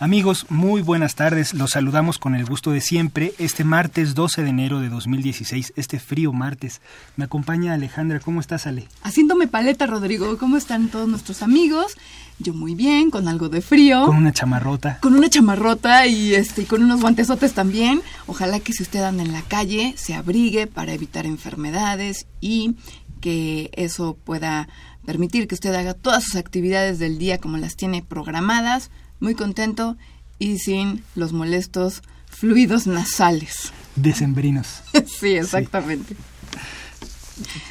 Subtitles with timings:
[0.00, 1.54] Amigos, muy buenas tardes.
[1.54, 3.32] Los saludamos con el gusto de siempre.
[3.38, 6.80] Este martes 12 de enero de 2016, este frío martes.
[7.16, 8.20] Me acompaña Alejandra.
[8.20, 8.86] ¿Cómo estás, Ale?
[9.02, 10.38] Haciéndome paleta, Rodrigo.
[10.38, 11.96] ¿Cómo están todos nuestros amigos?
[12.38, 14.06] Yo muy bien, con algo de frío.
[14.06, 15.00] Con una chamarrota.
[15.00, 18.00] Con una chamarrota y este con unos guantesotes también.
[18.28, 22.76] Ojalá que si usted anda en la calle se abrigue para evitar enfermedades y
[23.20, 24.68] que eso pueda
[25.04, 29.96] permitir que usted haga todas sus actividades del día como las tiene programadas muy contento
[30.38, 33.72] y sin los molestos fluidos nasales.
[33.96, 34.82] Decembrinos.
[35.06, 36.16] sí, exactamente.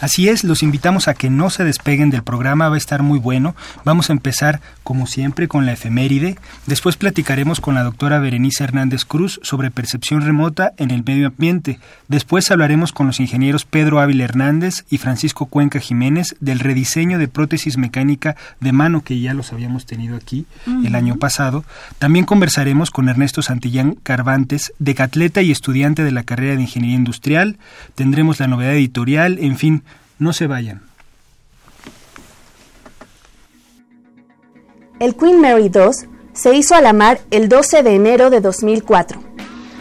[0.01, 3.19] Así es, los invitamos a que no se despeguen del programa, va a estar muy
[3.19, 3.55] bueno.
[3.85, 6.39] Vamos a empezar, como siempre, con la efeméride.
[6.67, 11.79] Después platicaremos con la doctora Berenice Hernández Cruz sobre percepción remota en el medio ambiente.
[12.09, 17.29] Después hablaremos con los ingenieros Pedro Ávila Hernández y Francisco Cuenca Jiménez del rediseño de
[17.29, 20.47] prótesis mecánica de mano que ya los habíamos tenido aquí
[20.85, 21.65] el año pasado.
[21.99, 27.59] También conversaremos con Ernesto Santillán Carvantes, decatleta y estudiante de la carrera de Ingeniería Industrial.
[27.95, 29.70] Tendremos la novedad editorial, en fin,
[30.19, 30.83] no se vayan.
[35.01, 39.21] El Queen Mary II se hizo a la mar el 12 de enero de 2004.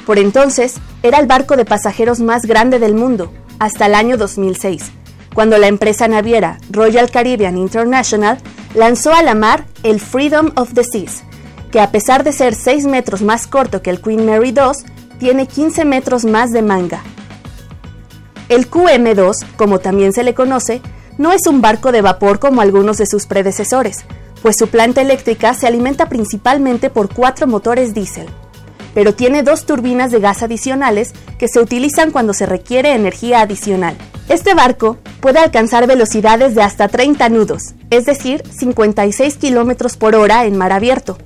[0.05, 4.91] Por entonces, era el barco de pasajeros más grande del mundo, hasta el año 2006,
[5.33, 8.37] cuando la empresa naviera Royal Caribbean International
[8.73, 11.23] lanzó a la mar el Freedom of the Seas,
[11.71, 15.47] que a pesar de ser 6 metros más corto que el Queen Mary II, tiene
[15.47, 17.03] 15 metros más de manga
[18.49, 20.81] el QM2, como también se le conoce,
[21.17, 23.99] no es un barco de vapor como algunos de sus predecesores,
[24.41, 28.27] pues su planta eléctrica se alimenta principalmente por cuatro motores diésel,
[28.93, 33.95] pero tiene dos turbinas de gas adicionales que se utilizan cuando se requiere energía adicional.
[34.29, 40.45] Este barco puede alcanzar velocidades de hasta 30 nudos, es decir, 56 km por hora
[40.45, 41.17] en mar abierto.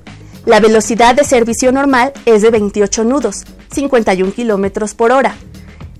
[0.44, 5.36] La velocidad de servicio normal es de 28 nudos, 51 km por hora,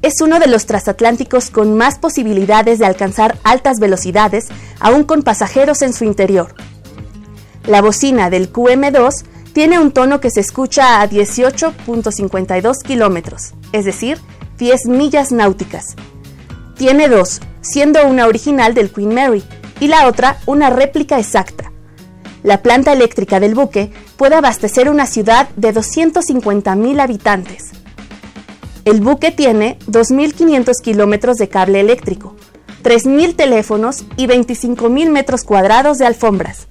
[0.04, 4.48] es uno de los transatlánticos con más posibilidades de alcanzar altas velocidades,
[4.78, 6.54] aún con pasajeros en su interior.
[7.66, 14.19] La bocina del QM2 tiene un tono que se escucha a 18.52 kilómetros, es decir,
[14.59, 15.97] 10 millas náuticas.
[16.76, 19.42] Tiene dos, siendo una original del Queen Mary
[19.81, 21.72] y la otra una réplica exacta.
[22.42, 27.71] La planta eléctrica del buque puede abastecer una ciudad de 250.000 habitantes.
[28.84, 32.37] El buque tiene 2.500 kilómetros de cable eléctrico,
[32.83, 36.67] 3.000 teléfonos y 25.000 metros cuadrados de alfombras.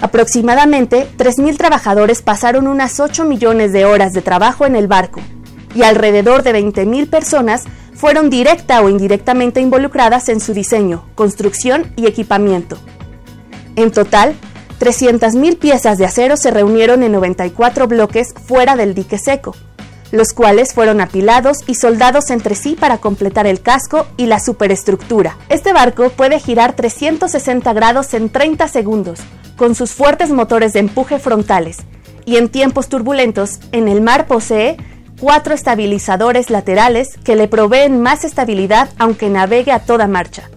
[0.00, 5.20] Aproximadamente 3.000 trabajadores pasaron unas 8 millones de horas de trabajo en el barco
[5.74, 7.64] y alrededor de 20.000 personas
[7.94, 12.78] fueron directa o indirectamente involucradas en su diseño, construcción y equipamiento.
[13.74, 14.36] En total,
[14.78, 19.56] 300.000 piezas de acero se reunieron en 94 bloques fuera del dique seco,
[20.10, 25.36] los cuales fueron apilados y soldados entre sí para completar el casco y la superestructura.
[25.48, 29.20] Este barco puede girar 360 grados en 30 segundos,
[29.56, 31.78] con sus fuertes motores de empuje frontales,
[32.24, 34.76] y en tiempos turbulentos, en el mar posee
[35.20, 40.50] cuatro estabilizadores laterales que le proveen más estabilidad aunque navegue a toda marcha.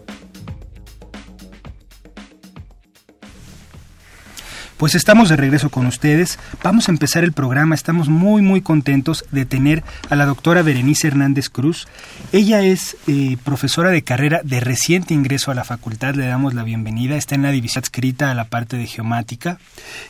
[4.81, 6.39] Pues estamos de regreso con ustedes.
[6.63, 7.75] Vamos a empezar el programa.
[7.75, 11.87] Estamos muy, muy contentos de tener a la doctora Berenice Hernández Cruz.
[12.31, 16.15] Ella es eh, profesora de carrera de reciente ingreso a la facultad.
[16.15, 17.15] Le damos la bienvenida.
[17.15, 19.59] Está en la división adscrita a la parte de geomática.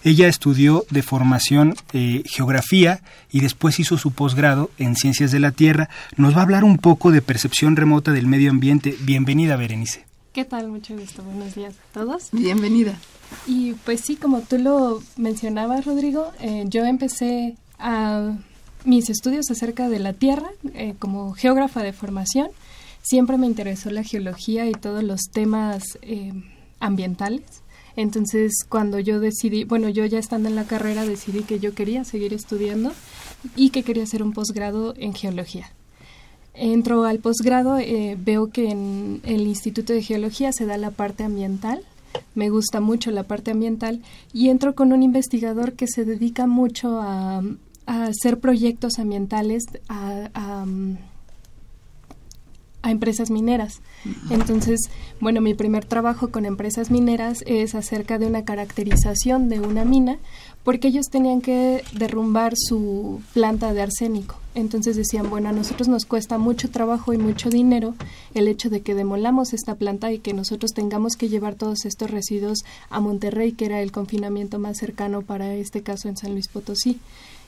[0.06, 5.52] Ella estudió de formación eh, geografía y después hizo su posgrado en ciencias de la
[5.52, 5.90] tierra.
[6.16, 8.96] Nos va a hablar un poco de percepción remota del medio ambiente.
[9.02, 10.06] Bienvenida, Berenice.
[10.32, 10.70] ¿Qué tal?
[10.70, 11.24] Mucho gusto.
[11.24, 12.30] Buenos días a todos.
[12.32, 12.94] Bienvenida.
[13.48, 18.38] Y pues sí, como tú lo mencionabas, Rodrigo, eh, yo empecé a
[18.86, 22.50] mis estudios acerca de la Tierra eh, como geógrafa de formación.
[23.02, 26.34] Siempre me interesó la geología y todos los temas eh,
[26.80, 27.44] ambientales.
[27.96, 32.04] Entonces, cuando yo decidí, bueno, yo ya estando en la carrera decidí que yo quería
[32.06, 32.92] seguir estudiando
[33.56, 35.72] y que quería hacer un posgrado en geología.
[36.54, 37.78] Entro al posgrado,
[38.18, 41.84] veo que en el Instituto de Geología se da la parte ambiental
[42.36, 44.02] me gusta mucho la parte ambiental
[44.34, 47.42] y entro con un investigador que se dedica mucho a,
[47.86, 50.66] hacer proyectos ambientales a, a,
[52.90, 53.82] empresas mineras.
[54.30, 54.80] Entonces,
[55.20, 60.18] bueno, mi primer trabajo con empresas mineras es acerca de una caracterización de una mina
[60.64, 64.36] porque ellos tenían que derrumbar su planta de arsénico.
[64.54, 67.96] Entonces decían, bueno, a nosotros nos cuesta mucho trabajo y mucho dinero
[68.34, 72.12] el hecho de que demolamos esta planta y que nosotros tengamos que llevar todos estos
[72.12, 72.60] residuos
[72.90, 77.00] a Monterrey, que era el confinamiento más cercano para este caso en San Luis Potosí.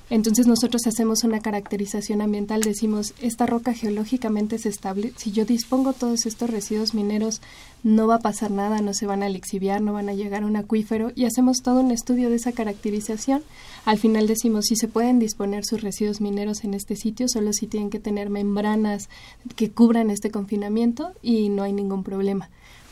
[0.10, 5.94] Entonces nosotros hacemos una caracterización ambiental, decimos, esta roca geológicamente es estable, si yo dispongo
[5.94, 7.42] todos estos residuos mineros,
[7.84, 10.46] no va a pasar nada, no se van a lixiviar, no van a llegar a
[10.46, 13.44] un acuífero y hacemos todo un estudio de esa caracterización.
[13.86, 17.68] Al final decimos, si se pueden disponer sus residuos mineros en este sitio, solo si
[17.68, 19.10] tienen que tener membranas
[19.56, 22.50] que cubran este confinamiento y no hay ningún problema.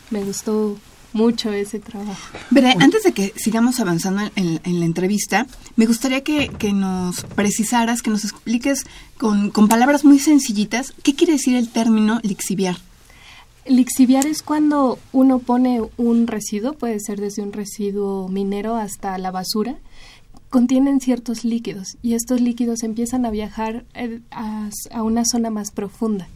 [0.09, 0.75] Me gustó
[1.13, 2.37] mucho ese trabajo.
[2.49, 8.09] Veré, antes de que sigamos avanzando en, la entrevista, me gustaría que, nos precisaras, que
[8.09, 8.85] nos expliques
[9.17, 12.77] con, con, palabras muy sencillitas qué quiere decir el término lixiviar.
[13.71, 19.31] Lixiviar es cuando uno pone un residuo, puede ser desde un residuo minero hasta la
[19.31, 19.77] basura,
[20.49, 26.27] contienen ciertos líquidos y estos líquidos empiezan a viajar eh, a una zona más profunda.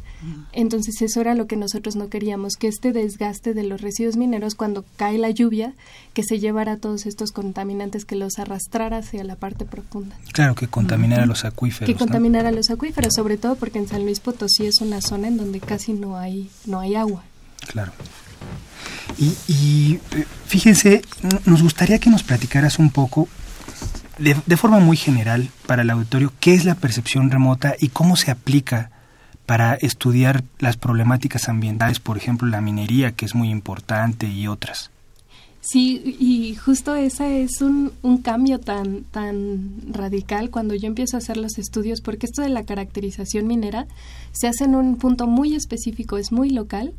[0.54, 4.56] Entonces eso era lo que nosotros no queríamos, que este desgaste de los residuos mineros
[4.56, 5.74] cuando cae la lluvia,
[6.14, 10.16] que se llevara todos estos contaminantes, que los arrastrara hacia la parte profunda.
[10.32, 11.88] Claro, que contaminara los acuíferos.
[11.88, 15.38] Que contaminara los acuíferos, sobre todo porque en San Luis Potosí es una zona en
[15.38, 17.24] donde casi no hay, no hay agua.
[17.68, 17.92] Claro.
[19.18, 21.02] Y, eh, fíjense,
[21.46, 23.28] nos gustaría que nos platicaras un poco
[24.18, 28.16] de, de, forma muy general para el auditorio qué es la percepción remota y cómo
[28.16, 28.92] se aplica
[29.46, 34.90] para estudiar las problemáticas ambientales, por ejemplo, la minería, que es muy importante, y otras.
[35.62, 41.20] Sí, y justo ese es un, un, cambio tan, tan radical cuando yo empiezo a
[41.20, 43.88] hacer los estudios, porque esto de la caracterización minera
[44.32, 46.94] se hace en un punto muy específico, es muy local,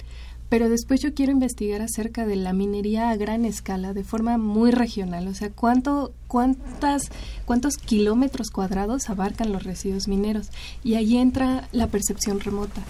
[0.48, 4.70] pero después yo quiero investigar acerca de la minería a gran escala, de forma muy
[4.70, 7.10] regional, o sea, cuánto, cuántas,
[7.44, 10.50] cuántos kilómetros cuadrados abarcan los residuos mineros.
[10.84, 12.82] Y ahí entra la percepción remota.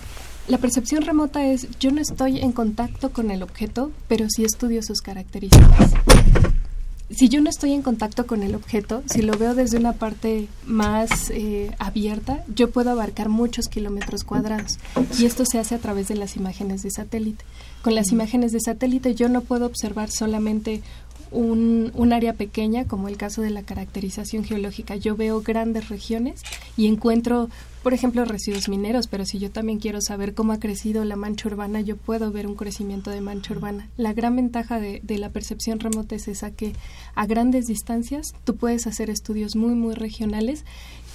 [0.48, 4.82] La percepción remota es yo no estoy en contacto con el objeto, pero sí estudio
[4.82, 5.92] sus características
[7.10, 10.48] si yo no estoy en contacto con el objeto, si lo veo desde una parte
[10.64, 14.78] más eh, abierta, yo puedo abarcar muchos kilómetros cuadrados.
[15.18, 17.44] Y esto se hace a través de las imágenes de satélite.
[17.82, 20.82] Con las imágenes de satélite yo no puedo observar solamente
[21.30, 24.96] un, un, área pequeña, como el caso de la caracterización geológica.
[24.96, 26.42] Yo veo grandes regiones
[26.76, 27.48] y encuentro,
[27.86, 31.46] por ejemplo, residuos mineros, pero si yo también quiero saber cómo ha crecido la mancha
[31.46, 33.88] urbana, yo puedo ver un crecimiento de mancha urbana.
[33.96, 36.72] La gran ventaja de, de la percepción remota es esa que
[37.14, 40.64] a grandes distancias tú puedes hacer estudios muy, muy regionales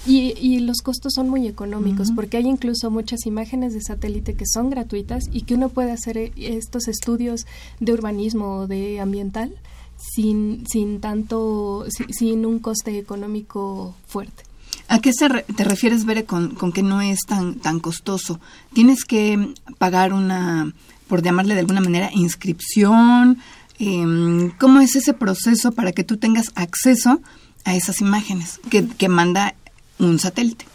[0.06, 4.46] y, y, los costos son muy económicos porque hay incluso muchas imágenes de satélite que
[4.46, 7.44] son gratuitas y que uno puede hacer eh, estos estudios
[7.80, 9.54] de urbanismo o de ambiental
[9.98, 14.44] sin, sin tanto, sin, un coste económico fuerte.
[14.92, 18.40] ¿A qué te refieres, Bere, con, con, que no es tan, tan costoso?
[18.74, 20.70] ¿Tienes que pagar una,
[21.08, 23.38] por llamarle de alguna manera, inscripción?
[23.78, 27.22] Eh, ¿Cómo es ese proceso para que tú tengas acceso
[27.64, 29.54] a esas imágenes que manda
[29.98, 30.66] un satélite?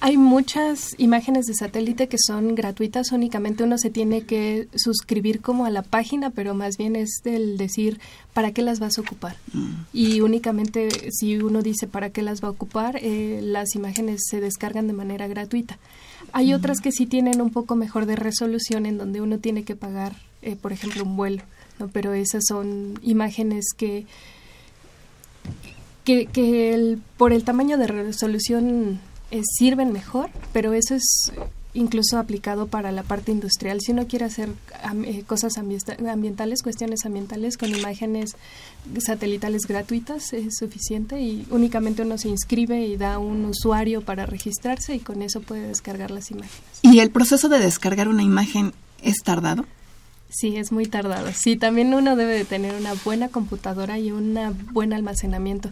[0.00, 5.64] Hay muchas imágenes de satélite que son gratuitas, únicamente uno se tiene que suscribir como
[5.64, 8.00] a la página, pero más bien es el decir
[8.34, 9.36] para qué las vas a ocupar.
[9.52, 9.72] Mm.
[9.92, 14.40] Y únicamente si uno dice para qué las va a ocupar, eh, las imágenes se
[14.40, 15.78] descargan de manera gratuita.
[16.32, 16.56] Hay mm.
[16.56, 20.16] otras que sí tienen un poco mejor de resolución en donde uno tiene que pagar,
[20.42, 21.42] eh, por ejemplo, un vuelo,
[21.78, 21.88] ¿no?
[21.88, 24.06] pero esas son imágenes que
[26.04, 29.00] que, que el, por el tamaño de resolución
[29.34, 31.32] eh, sirven mejor, pero eso es
[31.74, 33.80] incluso aplicado para la parte industrial.
[33.80, 34.48] Si uno quiere hacer
[35.06, 38.36] eh, cosas ambientales, cuestiones ambientales con imágenes
[39.04, 44.94] satelitales gratuitas es suficiente y únicamente uno se inscribe y da un usuario para registrarse
[44.94, 46.60] y con eso puede descargar las imágenes.
[46.82, 48.72] ¿Y el proceso de descargar una imagen
[49.02, 49.64] es tardado?
[50.34, 51.30] Sí, es muy tardado.
[51.32, 54.36] Sí, también uno debe de tener una buena computadora y un
[54.72, 55.70] buen almacenamiento.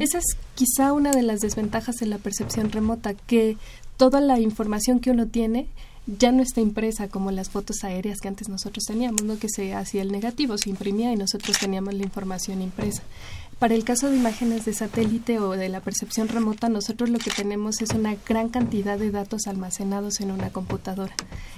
[0.00, 3.56] Esa es quizá una de las desventajas de la percepción remota, que
[3.96, 5.66] toda la información que uno tiene
[6.06, 9.38] ya no está impresa como las fotos aéreas que antes nosotros teníamos, ¿no?
[9.38, 13.02] que se hacía el negativo, se imprimía y nosotros teníamos la información impresa.
[13.62, 17.30] Para el caso de imágenes de satélite o de la percepción remota, nosotros lo que
[17.30, 21.14] tenemos es una gran cantidad de datos almacenados en una computadora.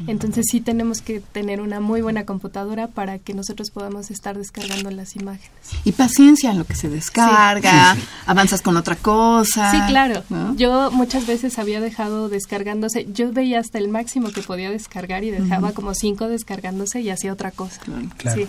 [0.06, 4.90] Entonces sí tenemos que tener una muy buena computadora para que nosotros podamos estar descargando
[4.90, 5.48] las imágenes.
[5.84, 7.96] Y paciencia en lo que se descarga,
[8.26, 9.70] avanzas con otra cosa.
[9.70, 10.22] Sí, claro.
[10.56, 15.30] Yo muchas veces había dejado descargándose, yo veía hasta el máximo que podía descargar y
[15.30, 17.80] dejaba como cinco descargándose y hacía otra cosa.
[18.18, 18.46] Claro.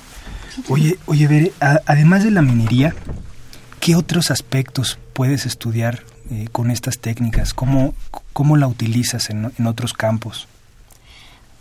[0.68, 1.54] Oye, oye, Bere,
[1.86, 2.94] además de la minería,
[3.86, 7.54] ¿Qué otros aspectos puedes estudiar eh, con estas técnicas?
[7.54, 7.94] ¿Cómo,
[8.34, 10.48] cómo la utilizas en, otros campos?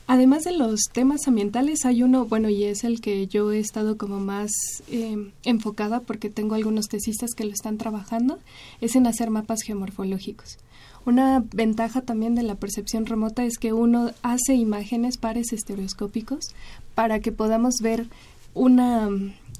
[0.06, 3.98] Además de los temas ambientales, hay uno, bueno, y es el que yo he estado
[3.98, 4.50] como más
[4.88, 8.38] em, enfocada porque tengo algunos tesistas que lo están trabajando,
[8.80, 10.56] es en hacer mapas geomorfológicos.
[11.04, 16.54] Una ventaja también de la percepción remota es que uno hace imágenes pares estereoscópicos
[16.94, 18.06] para que podamos ver
[18.54, 19.10] una,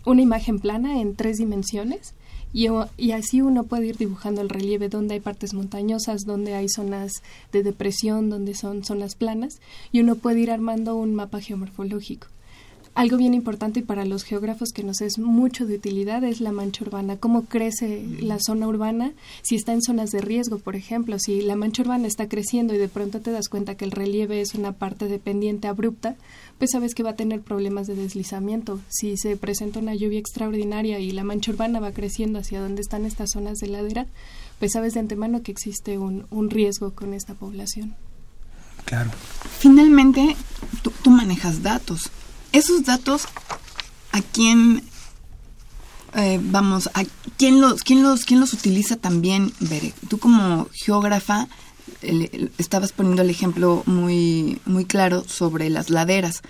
[0.07, 2.15] una imagen plana en tres dimensiones
[2.55, 7.13] y, así uno puede ir dibujando el relieve donde hay partes montañosas, donde hay zonas
[7.53, 12.29] de depresión, donde son zonas planas, y uno puede ir armando un mapa geomorfológico.
[12.95, 16.85] Algo bien importante para los geógrafos que nos es mucho de utilidad es la mancha
[16.85, 19.11] urbana, cómo crece la zona urbana,
[19.43, 22.79] si está en zonas de riesgo, por ejemplo, si la mancha urbana está creciendo y
[22.79, 26.15] de pronto te das cuenta que el relieve es una parte de pendiente abrupta,
[26.59, 28.79] pues sabes que va a tener problemas de deslizamiento.
[28.89, 33.07] Si se presenta una lluvia extraordinaria y la mancha urbana va creciendo hacia donde están
[33.07, 34.07] estas zonas de ladera,
[34.61, 37.97] pues sabes de antemano que existe un, riesgo con esta población.
[38.85, 39.11] Claro.
[39.59, 40.37] Finalmente,
[41.03, 42.13] tú manejas datos
[42.55, 43.27] esos datos,
[44.13, 44.85] ¿a quién
[46.15, 47.03] eh, vamos, a
[47.37, 49.93] quién los, quién los, quién los utiliza también, Bere?
[50.09, 51.49] Tú como geógrafa
[52.59, 56.43] estabas poniendo el ejemplo muy, muy claro sobre las laderas.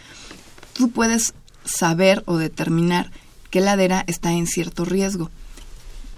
[0.75, 1.33] Tú puedes
[1.65, 3.11] saber o determinar
[3.51, 5.31] qué ladera está en cierto riesgo,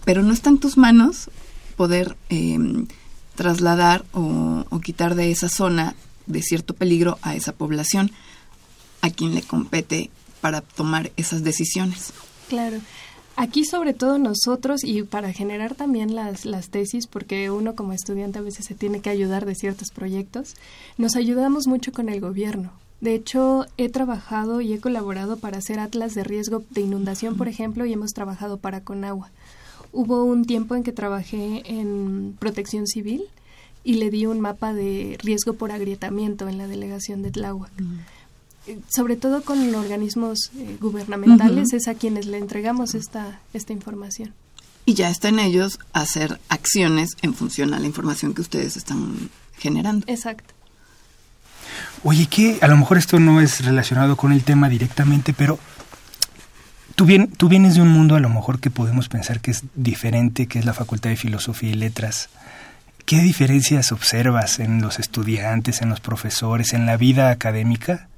[0.05, 1.31] pero no está en tus manos
[1.77, 2.89] poder em,
[3.37, 5.95] trasladar o, o quitar de esa zona
[6.27, 8.11] de cierto peligro a esa población
[9.07, 10.11] a quien le compete
[10.41, 12.13] para tomar esas decisiones.
[12.49, 12.79] Claro.
[13.37, 18.39] Aquí sobre todo nosotros y para generar también las, las tesis, porque uno como estudiante
[18.39, 20.55] a veces se tiene que ayudar de ciertos proyectos,
[20.97, 22.73] nos ayudamos mucho con el gobierno.
[23.03, 27.47] De hecho, he trabajado y he colaborado para hacer atlas de riesgo de inundación, por
[27.47, 29.31] ejemplo, y hemos trabajado para Conagua.
[29.93, 33.25] Hubo un tiempo en que trabajé en protección civil
[33.85, 37.73] y le di un mapa de riesgo por agrietamiento en la delegación de Tláhuac
[38.89, 44.35] sobre todo con organismos eh, gubernamentales, es a quienes le entregamos esta, esta información.
[44.85, 49.31] Y ya está en ellos hacer acciones en función a la información que ustedes están
[49.59, 50.05] generando.
[50.09, 50.55] Exacto.
[52.05, 55.59] Oye, que a lo mejor esto no es relacionado con el tema directamente, pero
[56.95, 59.65] tú, bien, tú vienes de un mundo a lo mejor que podemos pensar que es
[59.75, 62.29] diferente, que es la Facultad de Filosofía y Letras.
[63.05, 68.09] ¿Qué diferencias observas en los estudiantes, en los profesores, en la vida académica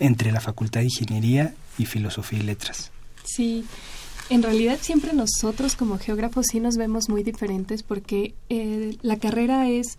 [0.00, 2.90] entre la Facultad de Ingeniería y Filosofía y Letras.
[3.24, 3.64] Sí,
[4.30, 9.68] en realidad siempre nosotros como geógrafos sí nos vemos muy diferentes porque eh, la carrera
[9.68, 9.98] es,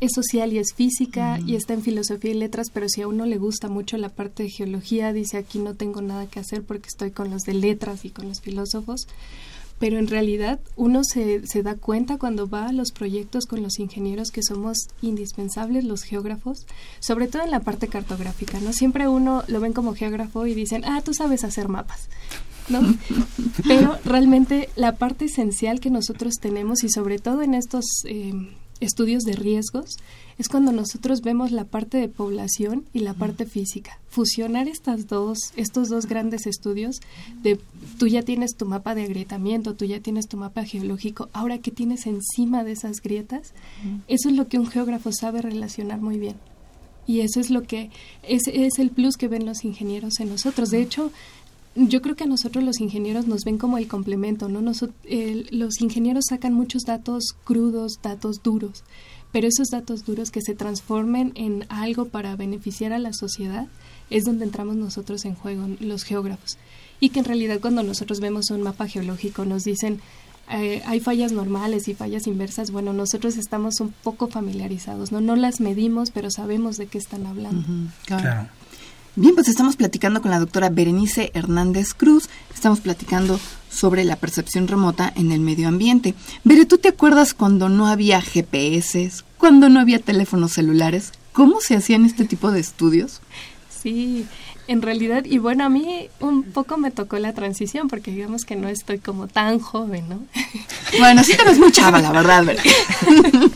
[0.00, 3.26] es social y es física y está en filosofía y letras, pero si a uno
[3.26, 6.88] le gusta mucho la parte de geología, dice aquí no tengo nada que hacer porque
[6.88, 9.06] estoy con los de letras y con los filósofos
[9.78, 13.78] pero en realidad uno se, se, da cuenta cuando va a los proyectos con los
[13.78, 16.66] ingenieros que somos indispensables los geógrafos,
[17.00, 18.72] sobre todo en la parte cartográfica, ¿no?
[18.72, 22.08] Siempre uno lo ven como geógrafo y dicen, ah, tú sabes hacer mapas.
[22.68, 22.80] ¿no?
[23.68, 28.32] Pero realmente la parte esencial que nosotros tenemos y sobre todo en estos eh,
[28.80, 29.96] estudios de riesgos
[30.38, 33.98] es cuando nosotros vemos la parte de población y la parte física.
[34.08, 37.00] Fusionar estas dos, estos dos grandes estudios
[37.42, 37.60] de
[37.98, 41.70] tú ya tienes tu mapa de agrietamiento, tú ya tienes tu mapa geológico, ahora qué
[41.70, 43.52] tienes encima de esas grietas,
[44.08, 46.36] eso es lo que un geógrafo sabe relacionar muy bien.
[47.06, 47.90] Y eso es lo que
[48.22, 50.70] es, es el plus que ven los ingenieros en nosotros.
[50.70, 51.12] De hecho,
[51.76, 54.60] yo creo que a nosotros los ingenieros nos ven como el complemento, ¿no?
[54.62, 58.84] los ingenieros sacan muchos datos crudos, datos duros,
[59.34, 63.66] pero esos datos duros que se transformen en algo para beneficiar a la sociedad
[64.08, 66.56] es donde entramos nosotros en juego, los geógrafos.
[67.00, 70.00] Y que en realidad cuando nosotros vemos un mapa geológico nos dicen
[70.52, 75.20] eh, hay fallas normales y fallas inversas, bueno, nosotros estamos un poco familiarizados, ¿no?
[75.20, 77.66] No las medimos, pero sabemos de qué están hablando.
[78.06, 78.48] claro.
[79.16, 83.38] Bien, pues estamos platicando con la doctora Berenice Hernández Cruz, estamos platicando
[83.70, 86.14] sobre la percepción remota en el medio ambiente.
[86.42, 91.12] Bere, ¿tú te acuerdas cuando no había GPS, cuando no había teléfonos celulares?
[91.32, 93.20] ¿Cómo se hacían este tipo de estudios?
[93.70, 94.26] Sí,
[94.66, 98.56] en realidad, y bueno, a mí un poco me tocó la transición, porque digamos que
[98.56, 100.20] no estoy como tan joven, ¿no?
[100.98, 102.62] Bueno, sí te ves muy chava, la verdad, ¿verdad?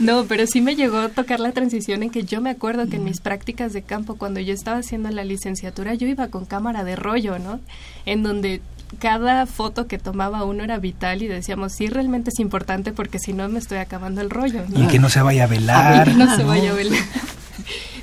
[0.00, 2.96] No, pero sí me llegó a tocar la transición en que yo me acuerdo que
[2.96, 6.84] en mis prácticas de campo, cuando yo estaba haciendo la licenciatura, yo iba con cámara
[6.84, 7.58] de rollo, ¿no?
[8.04, 8.60] En donde
[9.00, 13.32] cada foto que tomaba uno era vital y decíamos, sí, realmente es importante porque si
[13.32, 14.62] no me estoy acabando el rollo.
[14.74, 16.06] Y que no se vaya a velar.
[16.06, 17.02] Y que no se vaya a velar.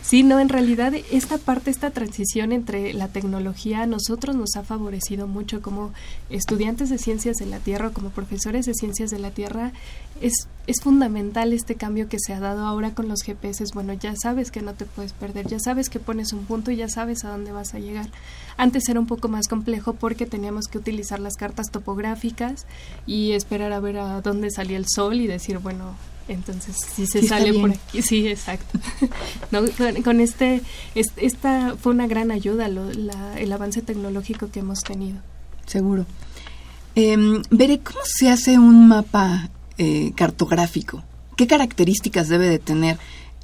[0.04, 4.64] Sí, no, en realidad esta parte, esta transición entre la tecnología a nosotros nos ha
[4.64, 5.94] favorecido mucho como
[6.30, 9.72] estudiantes de ciencias de la Tierra como profesores de ciencias de la Tierra.
[10.20, 10.34] Es,
[10.68, 13.64] es fundamental este cambio que se ha dado ahora con los GPS.
[13.74, 16.76] Bueno, ya sabes que no te puedes perder, ya sabes que pones un punto y
[16.76, 18.10] ya sabes a dónde vas a llegar.
[18.58, 22.68] Antes era un poco más complejo porque teníamos que utilizar las cartas topográficas
[23.08, 25.96] y esperar a ver a dónde salía el sol y decir, bueno,
[26.28, 28.80] entonces, si se sale por aquí, sí, exacto.
[30.04, 30.62] con, este,
[30.96, 35.18] esta fue una gran ayuda el avance tecnológico que hemos tenido.
[35.66, 36.06] Seguro.
[36.96, 41.04] Eh, Veré, ¿cómo se hace un mapa eh, cartográfico?
[41.36, 43.00] ¿Qué características debe de tener?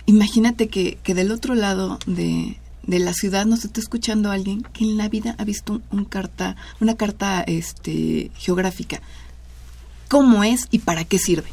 [0.06, 4.84] Imagínate que, que del otro lado de, de, la ciudad nos está escuchando alguien que
[4.84, 9.02] en la vida ha visto un, carta, una carta este, geográfica.
[10.08, 11.50] ¿Cómo es y para qué sirve?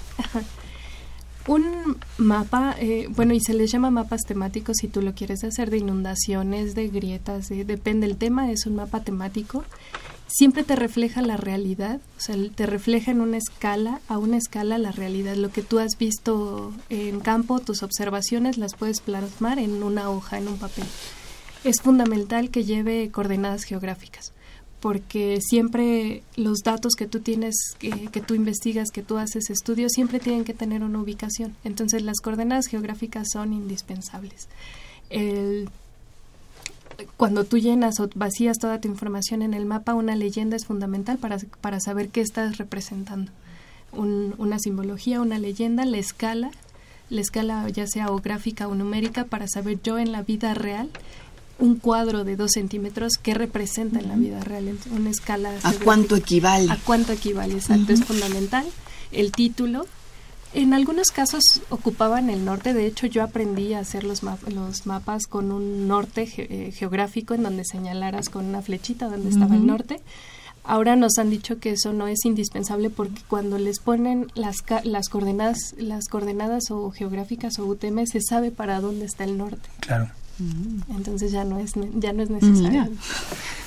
[1.46, 5.70] Un mapa, eh, bueno, y se les llama mapas temáticos si tú lo quieres hacer,
[5.70, 9.64] de inundaciones, de grietas, depende del tema, es un mapa temático.
[10.26, 14.76] Siempre te refleja la realidad, o sea, te refleja en una escala, a una escala
[14.76, 15.36] la realidad.
[15.36, 20.38] Lo que tú has visto en campo, tus observaciones las puedes plasmar en una hoja,
[20.38, 20.84] en un papel.
[21.62, 24.32] Es fundamental que lleve coordenadas geográficas
[24.80, 30.20] porque siempre los datos que tú tienes, que, tú investigas, que tú haces estudios, siempre
[30.20, 31.56] tienen que tener una ubicación.
[31.64, 34.48] Entonces las coordenadas geográficas son indispensables.
[37.16, 41.18] cuando tú llenas o vacías toda tu información en el mapa, una leyenda es fundamental
[41.18, 43.32] para, para saber qué estás representando.
[43.92, 46.50] una simbología, una leyenda, la escala,
[47.08, 50.90] la escala ya sea o gráfica o numérica para saber yo en la vida real
[51.58, 55.52] un cuadro de dos centímetros que representa en la vida real, una escala.
[55.62, 56.70] ¿A cuánto equivale?
[56.70, 58.66] A cuánto equivale, exacto, es fundamental.
[59.12, 59.86] El título,
[60.52, 65.26] en algunos casos ocupaban el norte, de hecho yo aprendí a hacer los, los mapas
[65.26, 70.00] con un norte eh, geográfico en donde señalaras con una flechita donde estaba el norte.
[70.68, 75.08] Ahora nos han dicho que eso no es indispensable porque cuando les ponen las, las
[75.08, 79.68] coordenadas las coordenadas o geográficas o UTM se sabe para dónde está el norte.
[79.80, 80.10] Claro.
[80.88, 82.88] Entonces ya no es, ya no es necesario.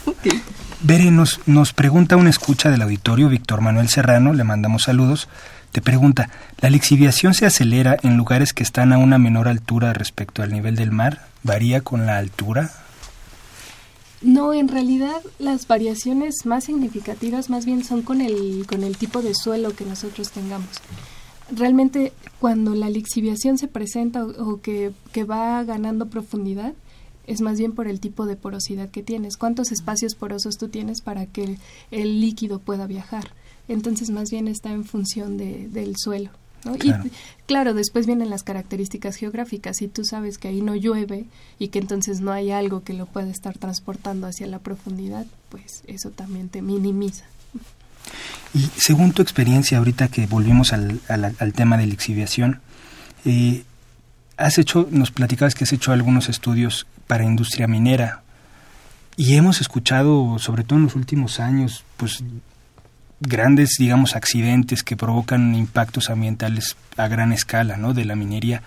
[0.81, 5.27] Bere, nos, nos pregunta una escucha del auditorio, Víctor Manuel Serrano, le mandamos saludos.
[5.71, 6.29] Te pregunta,
[6.61, 10.75] ¿la lixiviación se acelera en lugares que están a una menor altura respecto al nivel
[10.75, 11.27] del mar?
[11.43, 12.71] ¿Varía con la altura?
[14.21, 19.21] No, en realidad las variaciones más significativas más bien son con el, con el tipo
[19.21, 20.69] de suelo que nosotros tengamos
[21.51, 26.73] realmente cuando la lixiviación se presenta o, que, va ganando profundidad,
[27.27, 31.01] es más bien por el tipo de porosidad que tienes, cuántos espacios porosos tú tienes
[31.01, 31.57] para que
[31.91, 33.31] el, líquido pueda viajar.
[33.67, 36.31] Entonces, más bien está en función de, del suelo.
[36.61, 37.05] Claro.
[37.05, 37.11] Y
[37.45, 39.77] claro, después vienen las características geográficas.
[39.77, 41.25] Si tú sabes que ahí no llueve
[41.57, 45.83] y que entonces no hay algo que lo pueda estar transportando hacia la profundidad, pues
[45.87, 47.25] eso también te minimiza.
[48.53, 51.01] Y según tu experiencia, ahorita que volvimos al,
[51.55, 52.61] tema de la exhibición,
[53.25, 53.63] eh,
[54.37, 58.23] has hecho, nos platicabas que has hecho algunos estudios para industria minera
[59.19, 62.23] y hemos escuchado, sobre todo en los últimos años, pues
[63.19, 67.93] grandes, digamos, accidentes que provocan impactos ambientales a gran escala, ¿no?
[67.93, 68.63] De la minería.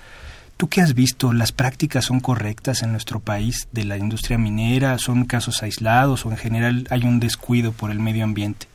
[0.59, 1.33] ¿Tú qué has visto?
[1.33, 4.99] ¿Las prácticas son correctas en nuestro país de la industria minera?
[4.99, 8.67] ¿Son casos aislados o en general hay un descuido por el medio ambiente?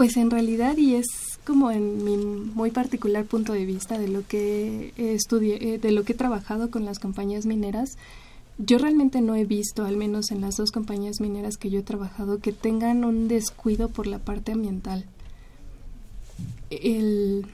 [0.00, 1.08] Pues en realidad, y es
[1.44, 6.04] como en mi muy particular punto de vista de lo que estudié, eh, de lo
[6.04, 7.98] que he trabajado con las compañías mineras,
[8.56, 11.82] yo realmente no he visto, al menos en las dos compañías mineras que yo he
[11.82, 15.04] trabajado, que tengan un descuido por la parte ambiental.
[16.70, 17.44] En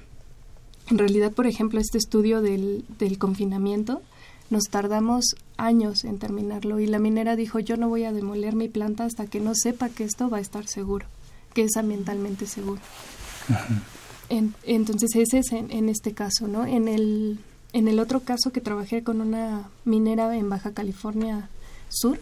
[0.86, 2.84] realidad, por ejemplo, este estudio del
[3.18, 4.02] confinamiento,
[4.50, 8.68] nos tardamos años en terminarlo y la minera dijo yo no voy a demoler mi
[8.68, 11.06] planta hasta que no sepa que esto va a estar seguro,
[11.56, 12.82] que es ambientalmente seguro.
[14.28, 16.66] entonces ese es en, este caso, ¿no?
[16.66, 17.38] En el,
[17.72, 21.48] en el otro caso que trabajé con una minera en Baja California
[21.88, 22.20] Sur,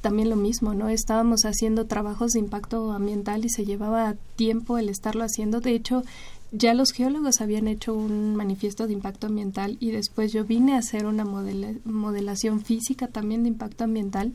[0.00, 0.88] también lo mismo, ¿no?
[0.90, 5.58] Estábamos haciendo trabajos de impacto ambiental y se llevaba tiempo el estarlo haciendo.
[5.58, 6.04] De hecho,
[6.52, 10.78] ya los geólogos habían hecho un manifiesto de impacto ambiental y después yo vine a
[10.78, 14.34] hacer una modelación física también de impacto ambiental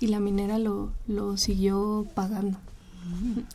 [0.00, 2.56] y la minera lo, lo siguió pagando.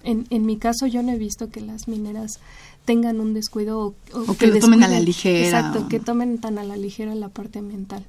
[0.04, 2.40] En, en mi caso yo no he visto que las mineras
[2.88, 3.80] tengan un descuido
[4.14, 5.46] o, que, lo tomen a la ligera.
[5.46, 8.06] Exacto, que tomen tan a la ligera la parte ambiental.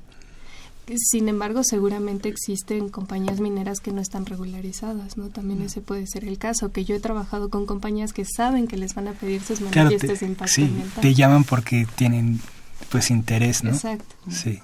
[0.97, 5.29] Sin embargo, seguramente existen compañías mineras que no están regularizadas, ¿no?
[5.29, 8.79] También ese puede ser el caso, que yo he trabajado con compañías que saben que
[8.79, 10.71] les van a pedir sus manifiestos de impacto sí,
[11.03, 12.41] te llaman porque tienen,
[12.89, 13.71] pues, interés, ¿no?
[13.71, 14.15] Exacto.
[14.31, 14.61] Sí,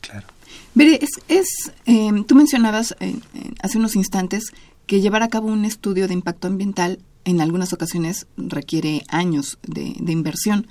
[0.00, 0.26] claro.
[0.74, 4.52] Veré, es, es eh, tú mencionabas eh, eh, hace unos instantes
[4.88, 9.94] que llevar a cabo un estudio de impacto ambiental en algunas ocasiones requiere años de,
[10.00, 10.66] de inversión.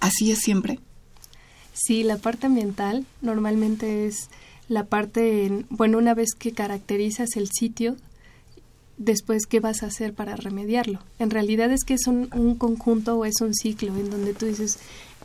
[0.00, 0.78] ¿Así es siempre?
[1.74, 4.30] Sí, la parte ambiental normalmente es
[4.68, 7.96] la parte, bueno, una vez que caracterizas el sitio,
[8.96, 11.00] después qué vas a hacer para remediarlo.
[11.18, 14.46] En realidad es que es un, un conjunto o es un ciclo en donde tú
[14.46, 14.78] dices,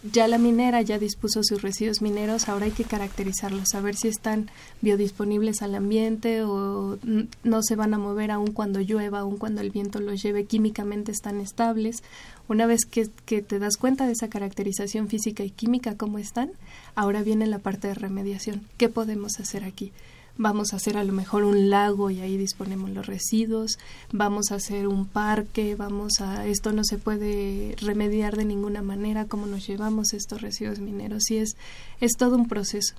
[0.03, 4.49] ya la minera ya dispuso sus residuos mineros, ahora hay que caracterizarlos, saber si están
[4.81, 6.97] biodisponibles al ambiente o
[7.43, 11.11] no se van a mover aun cuando llueva, aun cuando el viento los lleve, químicamente
[11.11, 12.03] están estables.
[12.47, 16.51] Una vez que, que te das cuenta de esa caracterización física y química, cómo están,
[16.95, 18.61] ahora viene la parte de remediación.
[18.77, 19.91] ¿Qué podemos hacer aquí?
[20.37, 23.79] Vamos a hacer a lo mejor un lago y ahí disponemos los residuos,
[24.11, 29.25] vamos a hacer un parque, vamos a esto no se puede remediar de ninguna manera,
[29.25, 31.57] cómo nos llevamos estos residuos mineros y es
[31.99, 32.95] es todo un proceso.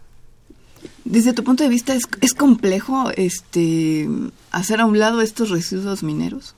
[1.04, 4.08] Desde tu punto de vista es, es complejo este
[4.50, 6.54] hacer a un lado estos residuos mineros.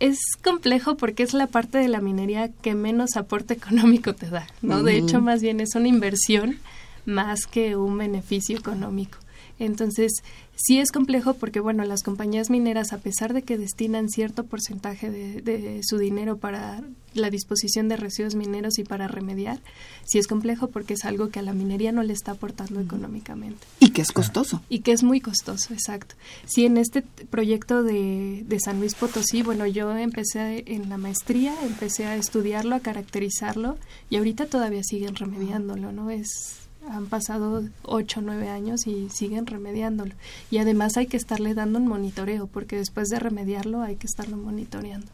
[0.00, 4.46] Es complejo porque es la parte de la minería que menos aporte económico te da,
[4.62, 4.82] ¿no?
[4.82, 6.58] De hecho, más bien es una inversión
[7.06, 9.18] más que un beneficio económico.
[9.58, 10.22] Entonces,
[10.56, 15.10] sí es complejo porque, bueno, las compañías mineras, a pesar de que destinan cierto porcentaje
[15.10, 16.82] de, su dinero para
[17.14, 19.60] la disposición de residuos mineros y para remediar,
[20.04, 23.64] sí es complejo porque es algo que a la minería no le está aportando económicamente.
[23.78, 24.62] Y que es costoso.
[24.68, 26.16] Y que es muy costoso, exacto.
[26.46, 31.54] Sí, en este proyecto de, de San Luis Potosí, bueno, yo empecé en la maestría,
[31.62, 33.76] empecé a estudiarlo, a caracterizarlo
[34.10, 36.10] y ahorita todavía siguen remediándolo, ¿no?
[36.10, 40.14] Es han pasado ocho o nueve años y siguen remediándolo.
[40.50, 44.36] Y además hay que estarle dando un monitoreo, porque después de remediarlo hay que estarlo
[44.36, 45.06] monitoreando.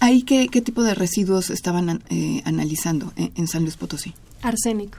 [0.00, 4.14] ¿Ahí qué, qué tipo de residuos estaban eh, analizando en, San Luis Potosí?
[4.42, 4.98] Arsénico.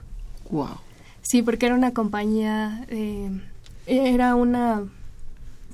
[0.50, 0.78] Wow.
[1.22, 3.30] Sí, porque era una compañía, eh,
[3.86, 4.86] era una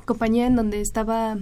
[0.06, 1.38] compañía en donde estaba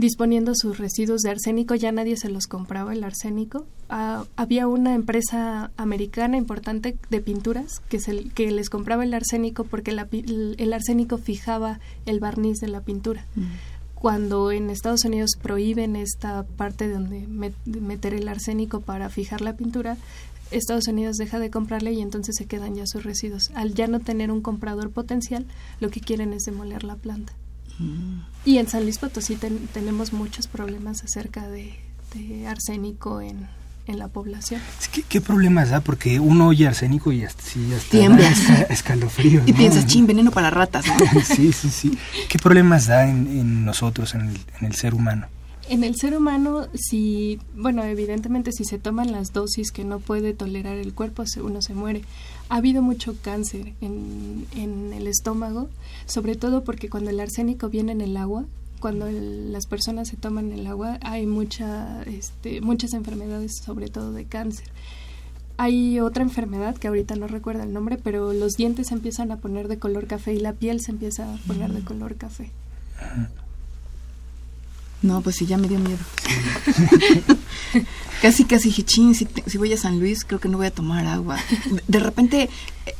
[0.00, 3.66] disponiendo sus residuos de arsénico, ya nadie se los compraba el arsénico.
[3.88, 9.64] Ah, había una empresa americana importante de pinturas que, se, que les compraba el arsénico
[9.64, 13.26] porque el, arsénico fijaba el barniz de la pintura.
[13.36, 13.42] Mm.
[13.94, 17.26] Cuando en Estados Unidos prohíben esta parte donde
[17.66, 19.98] meter el arsénico para fijar la pintura,
[20.50, 23.50] Estados Unidos deja de comprarle y entonces se quedan ya sus residuos.
[23.54, 25.44] Al ya no tener un comprador potencial,
[25.78, 27.34] lo que quieren es demoler la planta.
[28.44, 29.36] Y en San Luis Potosí
[29.72, 31.74] tenemos muchos problemas acerca de,
[32.46, 33.48] arsénico en,
[33.86, 34.60] la población.
[35.08, 35.80] ¿Qué, problemas da?
[35.80, 37.72] Porque uno oye arsénico y hasta, sí,
[38.68, 39.42] escalofrío.
[39.46, 40.84] Y piensas, ching, veneno para ratas.
[41.24, 41.98] sí, sí, sí.
[42.28, 45.26] ¿Qué problemas da en, nosotros, en el, en el ser humano?
[45.70, 50.34] En el ser humano, si, bueno, evidentemente si se toman las dosis que no puede
[50.34, 52.02] tolerar el cuerpo, uno se muere.
[52.48, 55.68] Ha habido mucho cáncer en, en el estómago,
[56.06, 58.46] sobre todo porque cuando el arsénico viene en el agua,
[58.80, 64.24] cuando las personas se toman el agua, hay mucha, este, muchas enfermedades, sobre todo de
[64.24, 64.66] cáncer.
[65.56, 69.36] Hay otra enfermedad que ahorita no recuerdo el nombre, pero los dientes se empiezan a
[69.36, 72.50] poner de color café y la piel se empieza a poner de color café.
[75.02, 75.98] No, pues sí, ya me dio miedo.
[78.22, 81.06] casi, casi dije, ching, si, voy a San Luis, creo que no voy a tomar
[81.06, 81.38] agua.
[81.88, 82.50] De repente,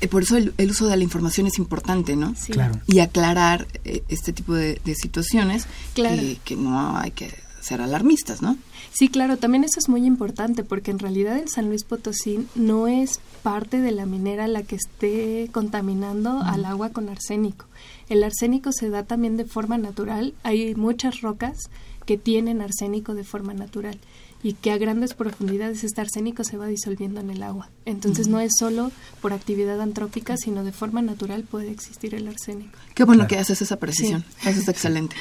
[0.01, 2.35] eh, por eso el, uso de la información es importante, ¿no?
[2.37, 2.53] Sí.
[2.53, 2.81] Claro.
[2.87, 6.23] Y aclarar eh, este tipo de, situaciones claro.
[6.45, 8.57] que, no hay que ser alarmistas, ¿no?
[8.93, 12.89] Sí, claro, también eso es muy importante porque en realidad en San Luis Potosí no
[12.89, 17.67] es parte de la minera la que esté contaminando al agua con arsénico.
[18.09, 20.35] El arsénico se da también de forma natural.
[20.43, 21.71] Hay muchas rocas
[22.07, 23.99] que tienen arsénico de forma natural
[24.43, 27.69] y que a grandes profundidades este arsénico se va disolviendo en el agua.
[27.85, 32.79] Entonces no es solo por actividad antrópica, sino de forma natural puede existir el arsénico.
[32.95, 34.25] Qué bueno que haces esa precisión.
[34.45, 35.17] Eso está excelente.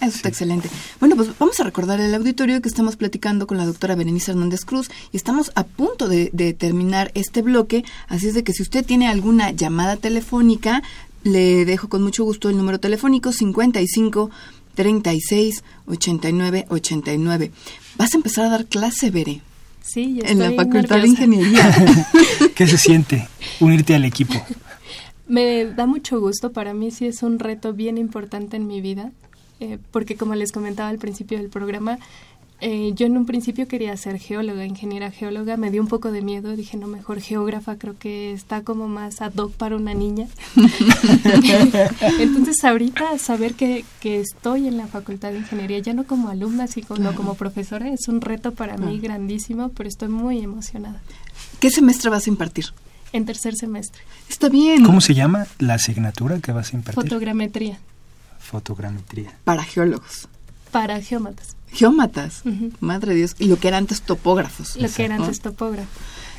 [0.00, 0.70] Eso está excelente.
[0.98, 4.64] Bueno, pues vamos a recordar el auditorio que estamos platicando con la doctora Berenice Hernández
[4.64, 8.62] Cruz y estamos a punto de, de terminar este bloque, así es de que si
[8.62, 10.82] usted tiene alguna llamada telefónica,
[11.22, 14.30] le dejo con mucho gusto el número telefónico 55
[14.80, 17.50] 36 89 89.
[17.98, 19.42] Vas a empezar a dar clase, Bere.
[19.82, 21.08] Sí, ya En la Facultad de.
[21.08, 21.70] Ingeniería.
[22.54, 23.28] ¿Qué se siente
[23.60, 24.34] unirte al equipo?
[25.28, 29.12] Me da mucho gusto, para mí sí es un reto bien importante en mi vida,
[29.60, 31.98] eh, porque como les comentaba al principio del programa,
[32.60, 36.20] eh, yo en un principio quería ser geóloga, ingeniera geóloga, me dio un poco de
[36.20, 40.26] miedo, dije no, mejor geógrafa, creo que está como más ad hoc para una niña.
[42.18, 46.66] Entonces ahorita saber que, que estoy en la Facultad de Ingeniería, ya no como alumna,
[46.66, 51.00] sino como profesora, es un reto para mí grandísimo, pero estoy muy emocionada.
[51.60, 52.66] ¿Qué semestre vas a impartir?
[53.12, 54.84] En tercer semestre, Está bien.
[54.84, 57.02] ¿Cómo se llama la asignatura que vas a impartir?
[57.02, 57.78] fotogrametría
[58.38, 59.32] Fotogrametría.
[59.44, 60.28] Para geólogos.
[60.70, 61.56] para geómatas.
[61.72, 62.42] Geómatas.
[62.80, 63.36] Madre de Dios.
[63.38, 64.76] Y lo que eran antes topógrafos.
[64.76, 65.24] Lo que era ¿no?
[65.24, 65.88] antes topógrafo.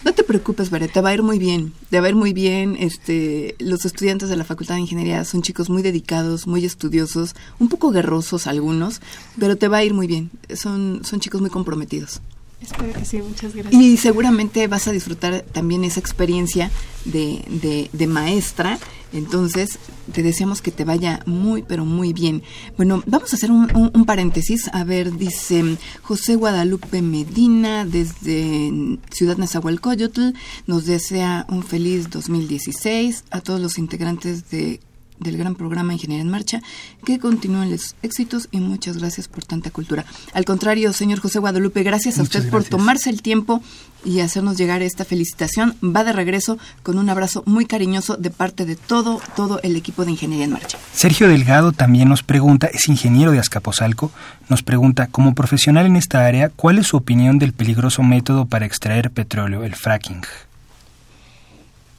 [0.03, 1.73] No te preocupes, Bere, te va a ir muy bien.
[1.91, 2.75] Te va a ir muy bien.
[2.79, 7.69] Este, los estudiantes de la Facultad de Ingeniería son chicos muy dedicados, muy estudiosos, un
[7.69, 8.99] poco guerrosos algunos,
[9.39, 10.31] pero te va a ir muy bien.
[10.55, 12.19] Son, son chicos muy comprometidos.
[12.61, 13.81] Espero que sí, muchas gracias.
[13.81, 16.69] Y seguramente vas a disfrutar también esa experiencia
[17.05, 18.77] de, de, de maestra.
[19.13, 19.77] Entonces,
[20.13, 22.43] te deseamos que te vaya muy, pero muy bien.
[22.77, 24.69] Bueno, vamos a hacer un, un- un paréntesis.
[24.73, 28.71] A ver, dice José Guadalupe Medina desde
[29.11, 30.29] Ciudad Nezahualcóyotl.
[30.67, 34.79] Nos desea un feliz 2016 a todos los integrantes de
[35.21, 36.61] del gran programa Ingeniería en Marcha,
[37.05, 40.05] que continúen los éxitos y muchas gracias por tanta cultura.
[40.33, 43.61] Al contrario, señor José Guadalupe, gracias a Muchas usted por tomarse el tiempo
[44.03, 45.75] y hacernos llegar esta felicitación.
[45.83, 50.05] Va de regreso con un abrazo muy cariñoso de parte de todo, todo el equipo
[50.05, 50.77] de Ingeniería en Marcha.
[50.93, 54.11] Sergio Delgado también nos pregunta, es ingeniero de Azcapotzalco,
[54.49, 58.65] nos pregunta, como profesional en esta área, ¿cuál es su opinión del peligroso método para
[58.65, 60.21] extraer petróleo, el fracking?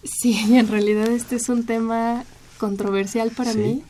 [0.04, 2.24] Sí, en realidad este es un tema
[2.66, 3.59] controversial para Sí.
[3.59, 3.83] mí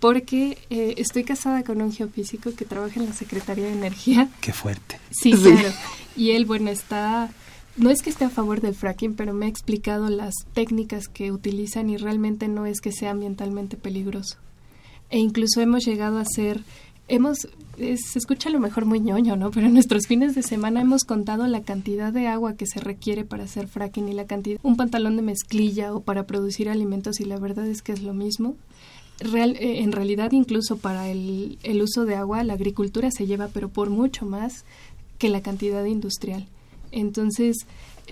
[0.00, 4.28] porque eh, estoy casada con un geofísico que trabaja en la Secretaría de Energía.
[4.40, 5.00] Qué fuerte.
[5.10, 5.42] Sí, Sí.
[5.42, 5.72] claro.
[6.16, 7.30] Y él, bueno, está...
[7.76, 11.32] No es que esté a favor del fracking, pero me ha explicado las técnicas que
[11.32, 14.36] utilizan y realmente no es que sea ambientalmente peligroso.
[15.10, 16.60] E incluso hemos llegado a hacer...
[17.08, 19.50] Hemos, se escucha a lo mejor muy ñoño, ¿no?
[19.50, 23.24] Pero en nuestros fines de semana hemos contado la cantidad de agua que se requiere
[23.24, 27.24] para hacer fracking y la cantidad, un pantalón de mezclilla o para producir alimentos y
[27.24, 28.56] la verdad es que es lo mismo.
[29.20, 33.48] Real- eh, en realidad incluso para el, el uso de agua la agricultura se lleva
[33.48, 34.64] pero por mucho más
[35.18, 36.46] que la cantidad industrial.
[36.92, 37.56] Entonces,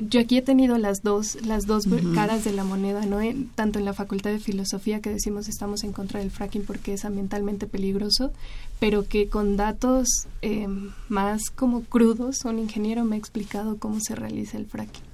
[0.00, 3.20] yo aquí he tenido las dos, las dos caras de la moneda, ¿no?
[3.20, 6.92] En- tanto en la Facultad de Filosofía que decimos estamos en contra del fracking porque
[6.92, 8.30] es ambientalmente peligroso,
[8.78, 10.06] pero que con datos
[10.42, 10.68] eh,
[11.08, 15.05] más como crudos, un ingeniero me ha explicado cómo se realiza el fracking.